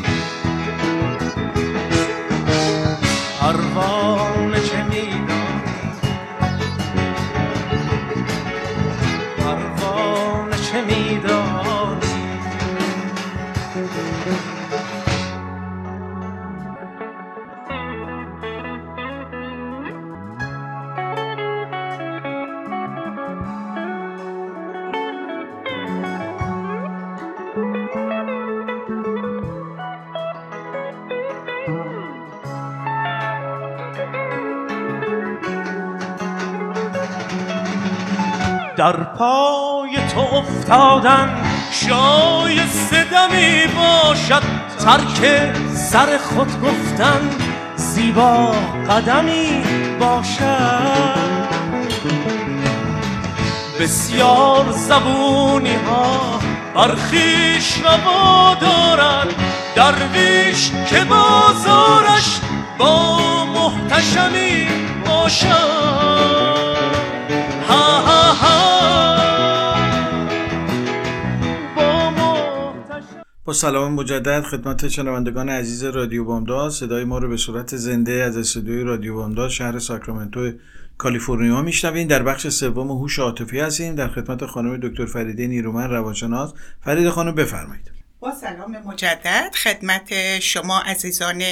[38.82, 44.43] در پای تو افتادن شایسته دمی باشد
[44.79, 47.29] ترک سر خود گفتن
[47.75, 48.51] زیبا
[48.89, 49.63] قدمی
[49.99, 51.51] باشد.
[53.79, 56.39] بسیار زبونی ها
[56.75, 59.27] برخیش روا دارد.
[59.75, 62.39] درویش که بازارش
[62.77, 64.67] با محتشمی
[65.05, 65.91] باشد.
[73.54, 76.72] سلام مجدد خدمت شنوندگان عزیز رادیو بامداد.
[76.72, 80.52] صدای ما رو به صورت زنده از استودیوی رادیو بامداد شهر ساکرامنتو
[80.97, 83.95] کالیفرنیا میشنوین در بخش سوم هوش عاطفی هستیم.
[83.95, 86.54] در خدمت خانم دکتر فریده نیرومن روانشناس.
[86.86, 87.91] فرید خانم بفرمایید.
[88.20, 91.43] با سلام مجدد خدمت شما عزیزان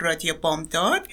[0.00, 1.08] رادیو بامداد.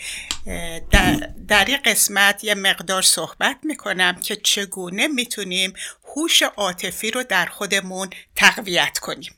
[0.91, 5.73] در, در این قسمت یه مقدار صحبت می‌کنم که چگونه می‌تونیم
[6.15, 9.31] هوش عاطفی رو در خودمون تقویت کنیم.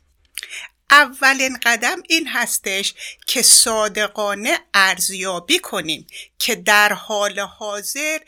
[0.91, 2.93] اولین قدم این هستش
[3.27, 6.07] که صادقانه ارزیابی کنیم
[6.39, 8.19] که در حال حاضر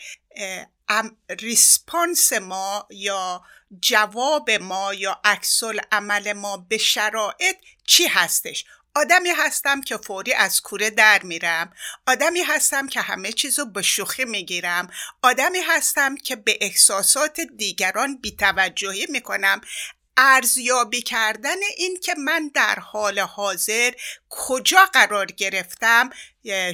[1.29, 3.41] ریسپانس ما یا
[3.81, 7.55] جواب ما یا عکسل عمل ما به شرایط
[7.85, 11.73] چی هستش؟ آدمی هستم که فوری از کوره در میرم
[12.07, 14.89] آدمی هستم که همه چیزو به شوخی می‌گیرم
[15.21, 19.61] آدمی هستم که به احساسات دیگران بیتوجهی می‌کنم.
[20.17, 23.91] ارزیابی کردن این که من در حال حاضر
[24.29, 26.09] کجا قرار گرفتم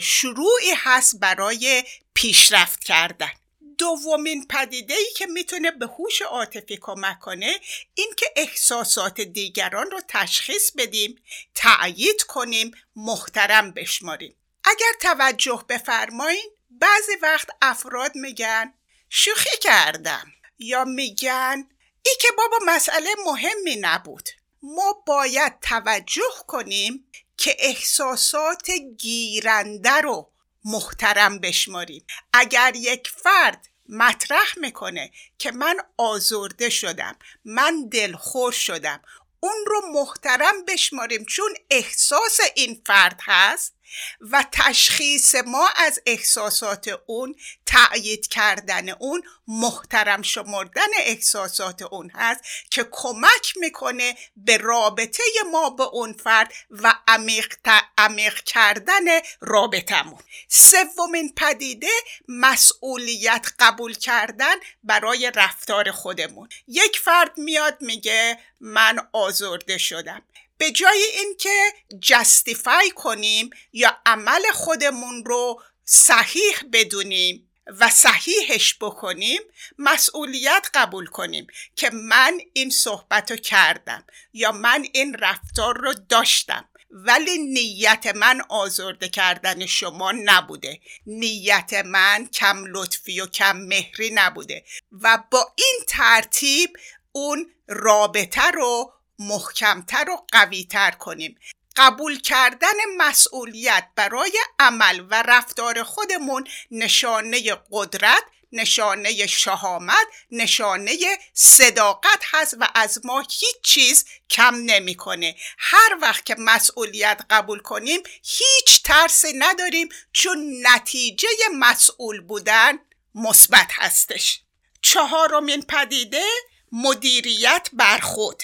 [0.02, 1.84] شروعی هست برای
[2.14, 3.32] پیشرفت کردن.
[3.78, 7.60] دومین پدیده ای که می‌تونه به هوش عاطفی کمک کنه
[7.94, 11.22] این که احساسات دیگران رو تشخیص بدیم
[11.56, 14.36] تأیید کنیم محترم بشماریم.
[14.64, 18.74] اگر توجه بفرمایین بعضی وقت افراد میگن
[19.10, 21.68] شوخی کردم یا میگن
[22.06, 24.30] ای که بابا مسئله مهمی نبود.
[24.64, 30.32] ما باید توجه کنیم که احساسات گیرنده رو
[30.66, 32.06] محترم بشماریم.
[32.34, 39.02] اگر یک فرد مطرح می‌کنه که من آزرده شدم من دلخور شدم
[39.40, 43.74] اون رو محترم بشماریم چون احساس این فرد هست.
[44.22, 47.36] و تشخیص ما از احساسات اون
[47.66, 55.84] تأیید کردن اون محترم شمردن احساسات اون هست که کمک می‌کنه به رابطه ما به
[55.84, 57.54] اون فرد و عمیق,
[57.98, 59.04] عمیق کردن
[59.42, 61.88] رابطمون سومین پدیده
[62.28, 66.50] مسئولیت قبول کردن برای رفتار خودمون.
[66.68, 70.22] یک فرد میاد میگه من آزرده شدم.
[70.58, 79.42] به جای اینکه جستیفای کنیم یا عمل خودمون رو صحیح بدونیم و صحیحش بکنیم
[79.78, 86.70] مسئولیت قبول کنیم که من این صحبت رو کردم یا من این رفتار رو داشتم.
[86.96, 90.80] ولی نیت من آزرده کردن شما نبوده.
[91.06, 94.64] نیت من کم لطفی و کم مهری نبوده.
[94.92, 96.78] و با این ترتیب
[97.12, 98.94] اون رابطه رو
[99.28, 101.40] محکمتر و قویتر کنیم.
[101.76, 110.98] قبول کردن مسئولیت برای عمل و رفتار خودمون نشانه قدرت نشانه شهامت نشانه
[111.34, 115.36] صداقت هست و از ما هیچ چیز کم نمی‌کنه.
[115.58, 122.80] هر وقت که مسئولیت قبول کنیم هیچ ترسی نداریم چون نتیجه مسئول بودن
[123.16, 124.42] مثبت هستش.
[124.82, 126.26] چهارمین پدیده
[126.72, 128.44] مدیریت بر خود.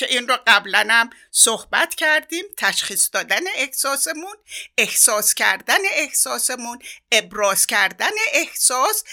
[0.00, 4.36] که این رو قبلا هم صحبت کردیم تشخیص دادن احساسمون
[4.78, 6.78] احساس کردن احساسمون
[7.12, 9.04] ابراز کردن احساس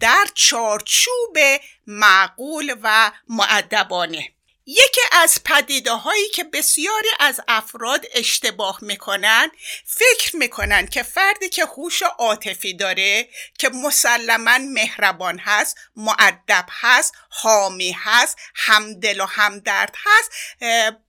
[0.00, 1.38] در چارچوب
[1.86, 4.33] معقول و معدبانه
[4.66, 9.50] یکی از پدیده هایی که بسیاری از افراد اشتباه می‌کنن
[9.86, 17.96] فکر می‌کنن که فردی که هوش عاطفی داره که مسلما مهربان هست معدب هست حامی
[17.98, 20.30] هست همدل و همدرد هست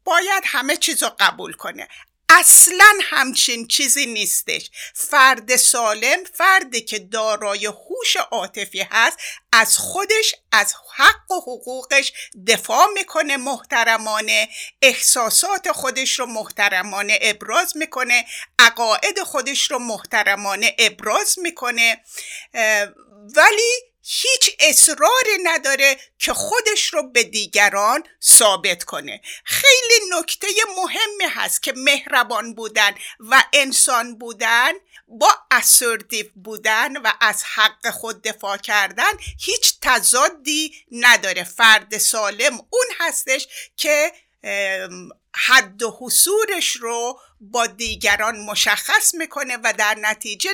[0.03, 1.87] باید همه چیز رو قبول کنه.
[2.29, 4.69] اصلا همچین چیزی نیستش.
[4.93, 9.17] فرد سالم فردی که دارای هوش عاطفی هست
[9.51, 12.13] از خودش از حق و حقوقش
[12.47, 14.49] دفاع می‌کنه محترمانه
[14.81, 18.25] احساسات خودش رو محترمانه ابراز می‌کنه
[18.59, 22.03] عقاعد خودش رو محترمانه ابراز می‌کنه.
[23.35, 29.21] ولی هیچ اصراری نداره که خودش رو به دیگران ثابت کنه.
[29.43, 30.47] خیلی نکته
[30.77, 34.71] مهمی هست که مهربان بودن و انسان بودن
[35.07, 41.43] با اسردیو بودن و از حق خود دفاع کردن هیچ تضادی نداره.
[41.43, 43.47] فرد سالم اون هستش
[43.77, 44.11] که
[45.35, 50.49] حد و حصورش رو با دیگران مشخص می‌کنه و در نتیجه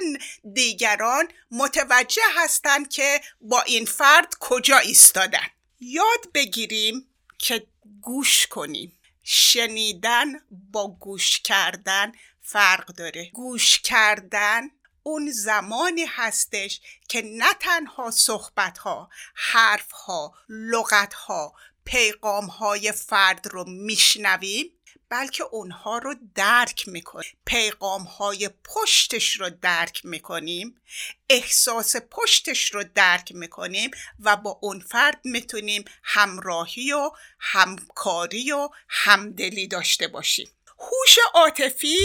[0.53, 5.47] دیگران متوجه هستند که با این فرد کجا ایستادن.
[5.79, 7.07] یاد بگیریم
[7.37, 7.67] که
[8.01, 8.97] گوش کنیم.
[9.23, 10.27] شنیدن
[10.71, 12.11] با گوش کردن
[12.41, 13.29] فرق داره.
[13.33, 14.61] گوش کردن
[15.03, 21.53] اون زمانی هستش که نه تنها صحبت ها حرف ها لغت ها
[21.85, 24.71] پیغام های فرد رو میشنویم
[25.11, 27.37] بلکه اونها رو درک می‌کنیم.
[27.45, 30.81] پیغام های پشتش رو درک می‌کنیم.
[31.29, 39.67] احساس پشتش رو درک می‌کنیم و با اون فرد می‌تونیم همراهی و همکاری و همدلی
[39.67, 40.49] داشته باشیم.
[40.79, 41.99] هوش عاطفی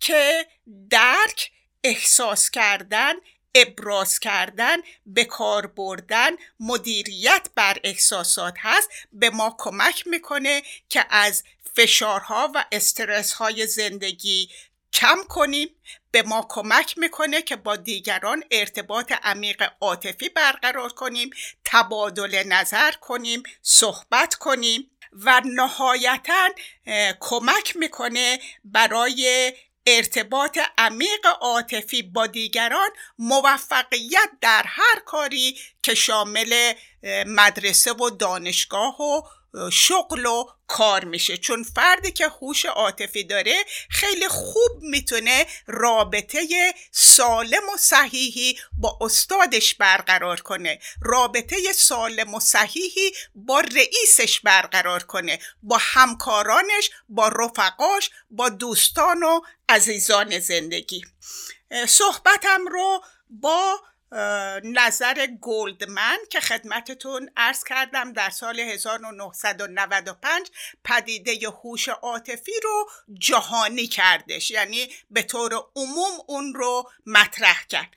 [0.00, 0.46] که
[0.90, 1.50] درک
[1.84, 3.14] احساس کردن
[3.54, 4.76] ابراز کردن
[5.06, 6.30] به کار بردن
[6.60, 11.44] مدیریت بر احساسات هست به ما کمک می‌کنه که از
[11.76, 14.48] فشارها و استرس های زندگی
[14.92, 15.68] کم کنیم
[16.10, 21.30] به ما کمک می‌کنه که با دیگران ارتباط عمیق عاطفی برقرار کنیم
[21.64, 26.48] تبادل نظر کنیم صحبت کنیم و نهایتا
[27.20, 29.52] کمک می‌کنه برای
[29.86, 36.72] ارتباط عمیق عاطفی با دیگران موفقیت در هر کاری که شامل
[37.26, 39.22] مدرسه و دانشگاه و
[39.72, 41.36] شغل و کار میشه.
[41.36, 49.74] چون فردی که هوش عاطفی داره خیلی خوب می‌تونه رابطه سالم و صحیحی با استادش
[49.74, 50.78] برقرار کنه.
[51.02, 55.38] رابطه سالم و صحیحی با رئیسش برقرار کنه.
[55.62, 61.04] با همکارانش با رفقاش با دوستان و عزیزان زندگی.
[61.88, 63.80] صحبتم رو با
[64.64, 70.50] نظر گلدمن که خدمتتون ارز کردم در سال 1995
[70.84, 74.50] پدیده هوش عاطفی رو جهانی کردش.
[74.50, 77.94] یعنی به طور عموم اون رو مطرح کرد.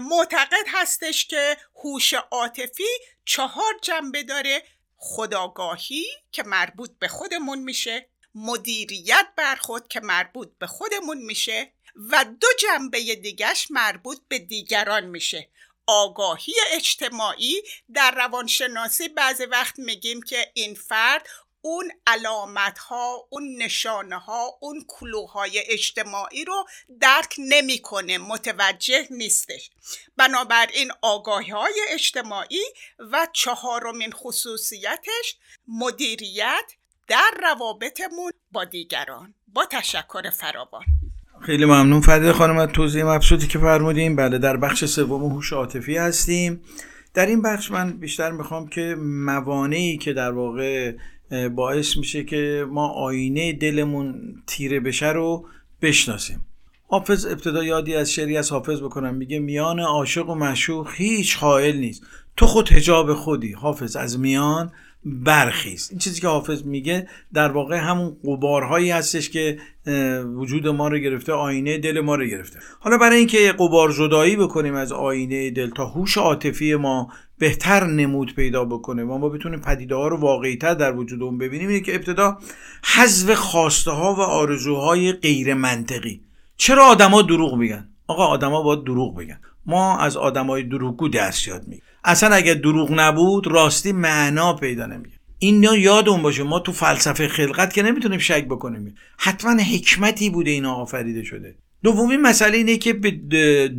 [0.00, 2.88] معتقد هستش که هوش عاطفی
[3.24, 4.62] چهار جنبه داره.
[4.96, 12.24] خداگاهی که مربوط به خودمون میشه مدیریت بر خود که مربوط به خودمون میشه و
[12.40, 15.48] دو جنبه دیگش مربوط به دیگران میشه.
[15.86, 17.62] آگاهی اجتماعی
[17.94, 21.28] در روانشناسی بعضی وقت میگیم که این فرد
[21.60, 26.66] اون علامت ها اون نشانه ها اون کلوهای اجتماعی رو
[27.00, 29.70] درک نمی‌کنه متوجه نیستش.
[30.16, 32.62] بنابراین آگاهی های اجتماعی
[32.98, 35.36] و چهارمین خصوصیتش
[35.68, 36.72] مدیریت
[37.08, 39.34] در روابطمون با دیگران.
[39.48, 40.84] با تشکر فراوان.
[41.48, 42.00] خیلی ممنون.
[42.00, 46.60] فدی خانم از توضیح مبسوطی که فرمودیم بله در بخش سوم هوش عاطفی هستیم.
[47.14, 50.92] در این بخش من بیشتر می‌خوام که موانعی که در واقع
[51.54, 55.46] باعث میشه که ما آینه دلمون تیره بشه رو
[55.82, 56.46] بشناسیم.
[56.88, 59.14] حافظ ابتدا یادی از شعری از حافظ بکنم.
[59.14, 62.02] میگه میان عاشق و مشوق هیچ حائل نیست.
[62.36, 63.96] تو خود هجاب خودی حافظ.
[63.96, 64.72] از میان
[65.04, 65.88] برخیز.
[65.90, 69.58] این چیزی که حافظ میگه در واقع همون قبارهایی هستش که
[70.36, 72.58] وجود ما رو گرفته آینه دل ما رو گرفته.
[72.80, 78.34] حالا برای اینکه قبار زدایی بکنیم از آینه دل تا هوش عاطفی ما بهتر نمود
[78.34, 81.94] پیدا بکنه و ما بتونیم پدیده ها رو واقعیتر در وجود اون ببینیم اینه که
[81.94, 82.38] ابتدا
[82.84, 86.20] حذف خواسته ها و آرزوهای غیر منطقی.
[86.56, 89.40] چرا آدما دروغ میگن؟ آقا آدما باید دروغ بگن.
[89.66, 91.84] ما از آدمای دروغگو درس یاد میگیم.
[92.04, 97.74] اصلا اگه دروغ نبود راستی معنا پیدا نمیگه این یادمون باشه ما تو فلسفه خلقت
[97.74, 98.94] که نمی‌تونیم شک بکنیم.
[99.18, 101.54] حتما حکمتی بوده اینا آفریده شده.
[101.82, 103.10] دومی مسئله اینه که به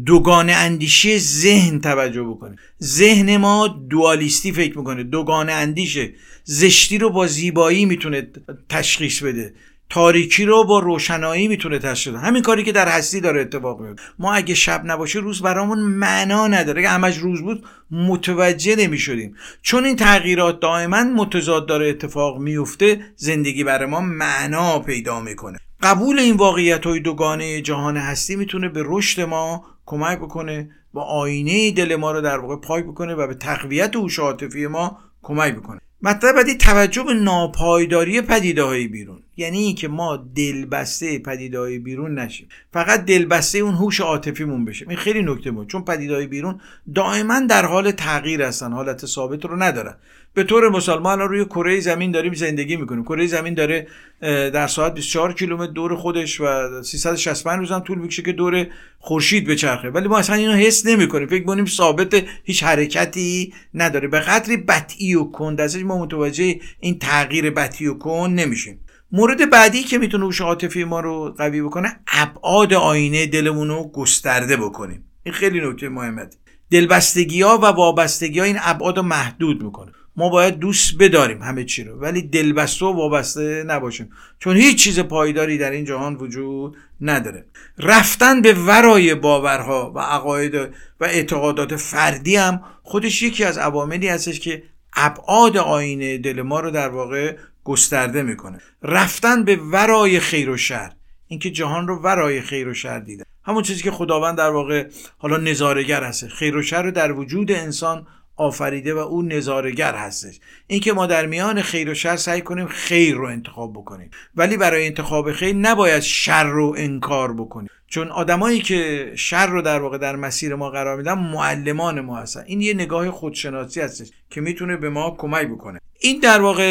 [0.05, 5.03] دوگان اندیشی ذهن توجه بکنه ذهن ما دوالیستی فکر می‌کنه.
[5.03, 6.13] دوگان اندیشه.
[6.43, 8.28] زشتی رو با زیبایی می‌تونه
[8.70, 9.53] تشخیص بده.
[9.90, 12.22] تاریکی رو با روشنایی می‌تونه تشخیص بده.
[12.22, 16.48] همین کاری که در هستی داره اتفاق میفته ما اگه شب نباشه روز برامون معنا
[16.48, 16.82] نداره.
[16.82, 19.36] اگه همش روز بود متوجه نمی‌شدیم.
[19.62, 25.58] چون این تغییرات دائما متضاد داره اتفاق میفته زندگی برای ما معنا پیدا می‌کنه.
[25.82, 31.72] قبول این واقعیت های دوگانه جهان هستی می‌تونه به رشد ما کمک بکنه و آینه
[31.72, 35.80] دل ما رو در واقع پاک بکنه و به تقویت هوش عاطفی ما کمک بکنه.
[36.02, 39.24] مطلب بعدی توجه به ناپایداری پدیده های بیرون.
[39.40, 42.48] یعنی اینکه ما دلبسته پدیده های بیرون نشیم.
[42.74, 46.62] فقط دلبسته اون هوش عاطفیمون بشه این خیلی نکته بود چون پدیده های بیرون
[46.96, 49.96] دائما در حال تغییر هستن حالت ثابت رو ندارن.
[50.34, 53.04] به طور مثال ما الان روی کره زمین داریم زندگی می‌کنیم.
[53.04, 53.88] کره زمین داره
[54.22, 56.46] در ساعت 24 کیلومتر دور خودش و
[56.84, 58.68] 365 روز طول می‌کشه که دور
[59.00, 59.90] خورشید بچرخه.
[59.90, 61.28] ولی ما اصلا اینو حس نمی‌کنیم.
[61.28, 64.08] فکر کنیم ثابت هیچ حرکتی نداره.
[64.08, 68.80] به قدری بطئی و کند ما متوجه این تغییر بطئی و کند نمیشیم.
[69.12, 74.57] مورد بعدی که می‌تونه هوش عاطفی ما رو قوی بکنه ابعاد آینه دلمون رو گسترده
[74.57, 75.03] بکنیم.
[75.24, 76.30] این خیلی نکته مهمه.
[76.72, 79.91] دلبستگی ها و وابستگی ها این ابعاد رو محدود می‌کنه.
[80.16, 84.10] ما باید دوست بداریم همه چی رو ولی دلبسته و وابسته نباشیم.
[84.39, 87.45] چون هیچ چیز پایداری در این جهان وجود نداره.
[87.78, 90.68] رفتن به ورای باورها و عقاید و
[91.01, 94.64] اعتقادات فردی هم خودش یکی از عواملی هستش که
[94.95, 98.62] ابعاد آینه دل ما رو در واقع گسترده می‌کنه.
[98.84, 100.91] رفتن به ورای خیر و شر.
[101.28, 105.38] اینکه جهان رو ورای خیر و شر دیده همون چیزی که خداوند در واقع حالا
[105.38, 106.28] نظارگر هست.
[106.28, 108.07] خیر و شر رو در وجود انسان
[108.40, 110.40] آفریده و او نظارگر هستش.
[110.68, 114.10] اینکه ما در میان خیر و شر سعی کنیم خیر رو انتخاب بکنیم.
[114.36, 117.70] ولی برای انتخاب خیر نباید شر رو انکار بکنیم.
[117.88, 122.44] چون آدمایی که شر رو در واقع در مسیر ما قرار میدن معلمان ما هستن.
[122.46, 125.80] این یه نگاه خودشناسی هستش که می‌تونه به ما کمک بکنه.
[126.00, 126.64] این در واقع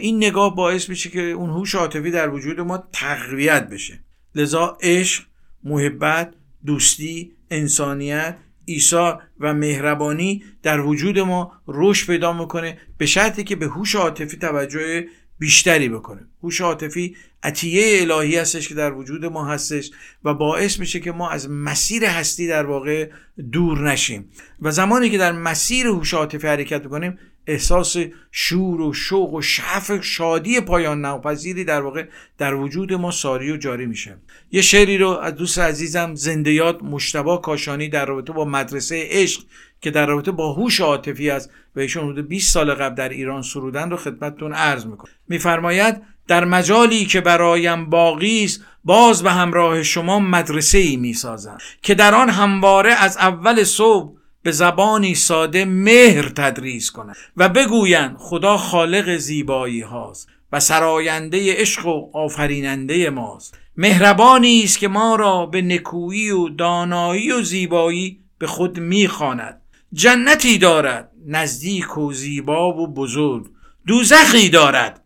[0.00, 4.00] این نگاه باعث میشه که اون هوش عاطفی در وجود ما تقویت بشه.
[4.34, 5.24] لذا عشق
[5.64, 6.34] محبت
[6.66, 13.66] دوستی انسانیت ایثار و مهربانی در وجود ما رشد پیدا می‌کنه به شرطی که به
[13.66, 15.06] هوش عاطفی توجه
[15.38, 16.26] بیشتری بکنه.
[16.42, 19.90] هوش عاطفی عطیه الهی هستش که در وجود ما هستش
[20.24, 23.10] و باعث میشه که ما از مسیر هستی در واقع
[23.52, 24.30] دور نشیم.
[24.62, 27.18] و زمانی که در مسیر هوش عاطفی حرکت می‌کنیم
[27.50, 27.96] احساس
[28.32, 32.04] شور و شوق و شعف شادی پایان ناپذیری در واقع
[32.38, 34.16] در وجود ما ساری و جاری میشه.
[34.52, 39.42] یه شعری رو از دوست عزیزم زنده یاد مشتبا کاشانی در رابطه با مدرسه عشق
[39.80, 43.42] که در رابطه با هوش عاطفی است و ایشون حدود 20 سال قبل در ایران
[43.42, 49.82] سرودن رو خدمتتون عرض می‌کنه میفرماید در مجالی که برایم باقی است باز به همراه
[49.82, 56.28] شما مدرسه ای می‌سازم که در آن همواره از اول صبح به زبانی ساده مهر
[56.28, 63.58] تدریس کنند و بگویند خدا خالق زیبایی هاست و سراینده عشق و آفریننده ماست.
[63.76, 69.60] مهربانی است که ما را به نکویی و دانایی و زیبایی به خود می‌خواند.
[69.92, 73.46] جنتی دارد نزدیک و زیبا و بزرگ.
[73.86, 75.04] دوزخی دارد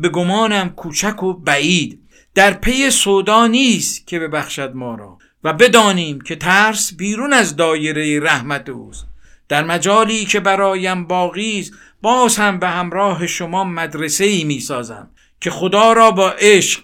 [0.00, 2.02] به گمانم کوچک و بعید.
[2.34, 5.18] در پی سودا نیست که ببخشد ما را.
[5.44, 9.06] و بدانیم که ترس بیرون از دایره رحمت اوست.
[9.48, 11.70] در مجالی که برایم باقی
[12.02, 16.80] باز هم به همراه شما مدرسه ای می سازم که خدا را با عشق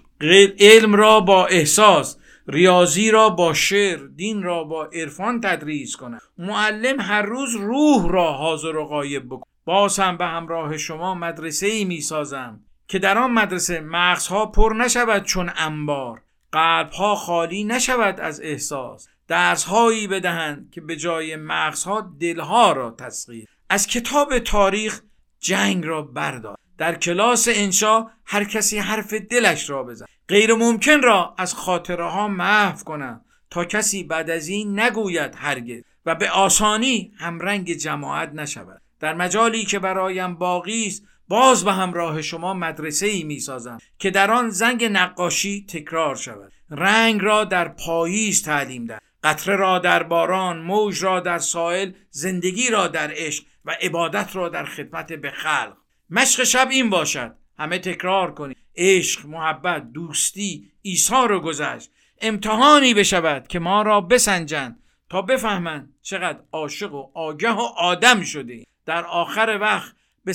[0.61, 2.17] علم را با احساس
[2.49, 6.19] ریاضی را با شعر دین را با عرفان تدریس کنم.
[6.39, 9.49] معلم هر روز روح را حاضر و غایب بکن.
[9.65, 14.75] باز هم به همراه شما مدرسه ای می سازم که در آن مدرسه مغزها پر
[14.79, 16.21] نشود چون انبار.
[16.53, 19.09] قلبها خالی نشود از احساس.
[19.29, 23.49] درسهایی بدهند که به جای مغزها دلها را تسخیر.
[23.71, 25.01] از کتاب تاریخ
[25.41, 26.57] جنگ را بردار.
[26.79, 30.07] در کلاس انشا هر کسی حرف دلش را بزن.
[30.29, 35.83] غیر ممکن را از خاطره ها محو کنم تا کسی بعد از این نگوید هرگز
[36.07, 38.83] و به آسانی همرنگ جماعت نشود.
[39.01, 44.11] در مجالی که برایم باقی است باز به همراه شما مدرسه ای می سازم که
[44.11, 46.53] در آن زنگ نقاشی تکرار شود.
[46.71, 52.71] رنگ را در پاییز تعلیم دهد قطره را در باران موج را در سائل زندگی
[52.71, 55.77] را در عشق و عبادت را در خدمت به خلق.
[56.11, 57.37] مشق شب این باشد.
[57.59, 58.57] همه تکرار کنید.
[58.77, 60.73] عشق محبت دوستی
[61.11, 61.91] رو گذشت.
[62.21, 68.65] امتحانی بشود که ما را بسنجند تا بفهمند چقدر عاشق و آگه و آدم شده
[68.87, 70.35] در آخر وقت به,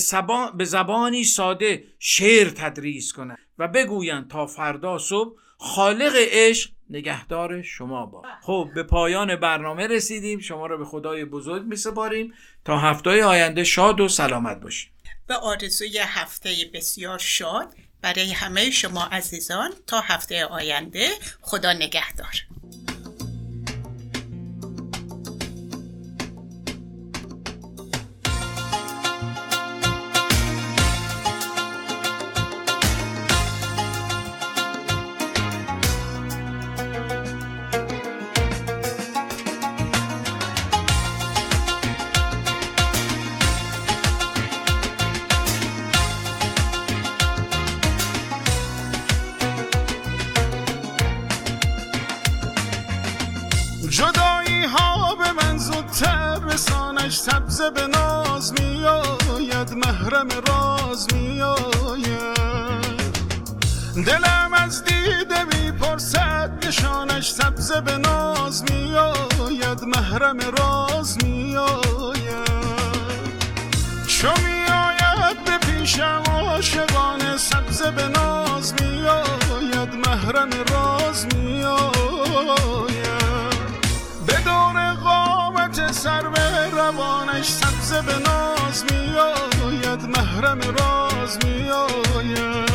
[0.58, 8.06] به زبانی ساده شعر تدریس کنند و بگویند تا فردا صبح خالق عشق نگهدار شما
[8.06, 8.24] با.
[8.42, 10.40] خب به پایان برنامه رسیدیم.
[10.40, 12.34] شما را به خدای بزرگ می سپاریم
[12.66, 14.92] تا هفته آینده شاد و سلامت باشیم
[15.28, 19.74] به آرزوی هفته بسیار شاد برای همه شما عزیزان.
[19.88, 21.10] تا هفته آینده
[21.42, 22.34] خدا نگهدار.
[57.62, 62.34] به ناز میآید محرم راز میآید.
[64.06, 72.14] دلم از دیده می‌پرسد نشانش سبز به ناز میآید محرم راز میآید.
[74.08, 81.26] چو میآید به پیشم عاشقانه سبز به ناز میآید محرم راز
[85.74, 92.70] میآید سر به روانش سبز به ناز میآید محرم راز میآید.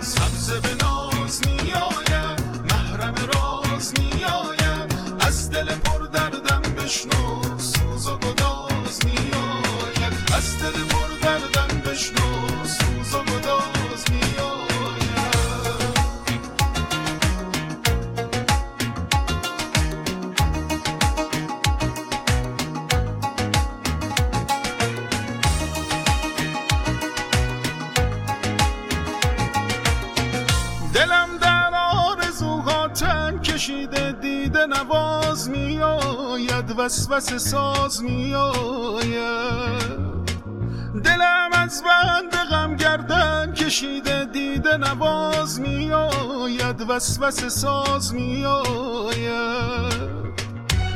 [0.00, 2.40] سبز به ناز میآید
[2.70, 4.94] محرم راز میآید.
[5.20, 10.12] از دل پر دردم بشنو سوز و گداز میآید.
[10.36, 12.45] از دل پر دردم بشنو.
[36.66, 39.96] آید وسوس ساز می آید
[41.04, 48.46] دلم از بند غم گردن کشیده دیده نواز می آید وسوس ساز می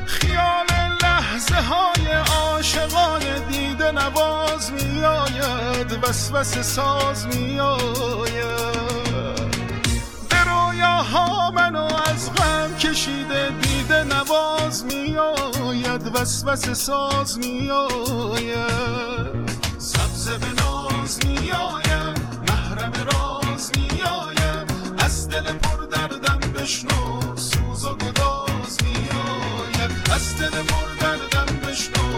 [0.06, 0.66] خیال
[1.02, 9.39] لحظه های عاشقان دیده نواز می آید وسوس ساز می آید
[10.82, 18.70] ها منو از غم کشیده دیده نواز میآید وسوس ساز میآید.
[19.78, 22.18] سبز به ناز میآید
[22.48, 29.90] محرم راز میآید از دل پر دردم بشنو سوز و گداز میآید.
[30.14, 32.09] از دل پر دردم بشنو.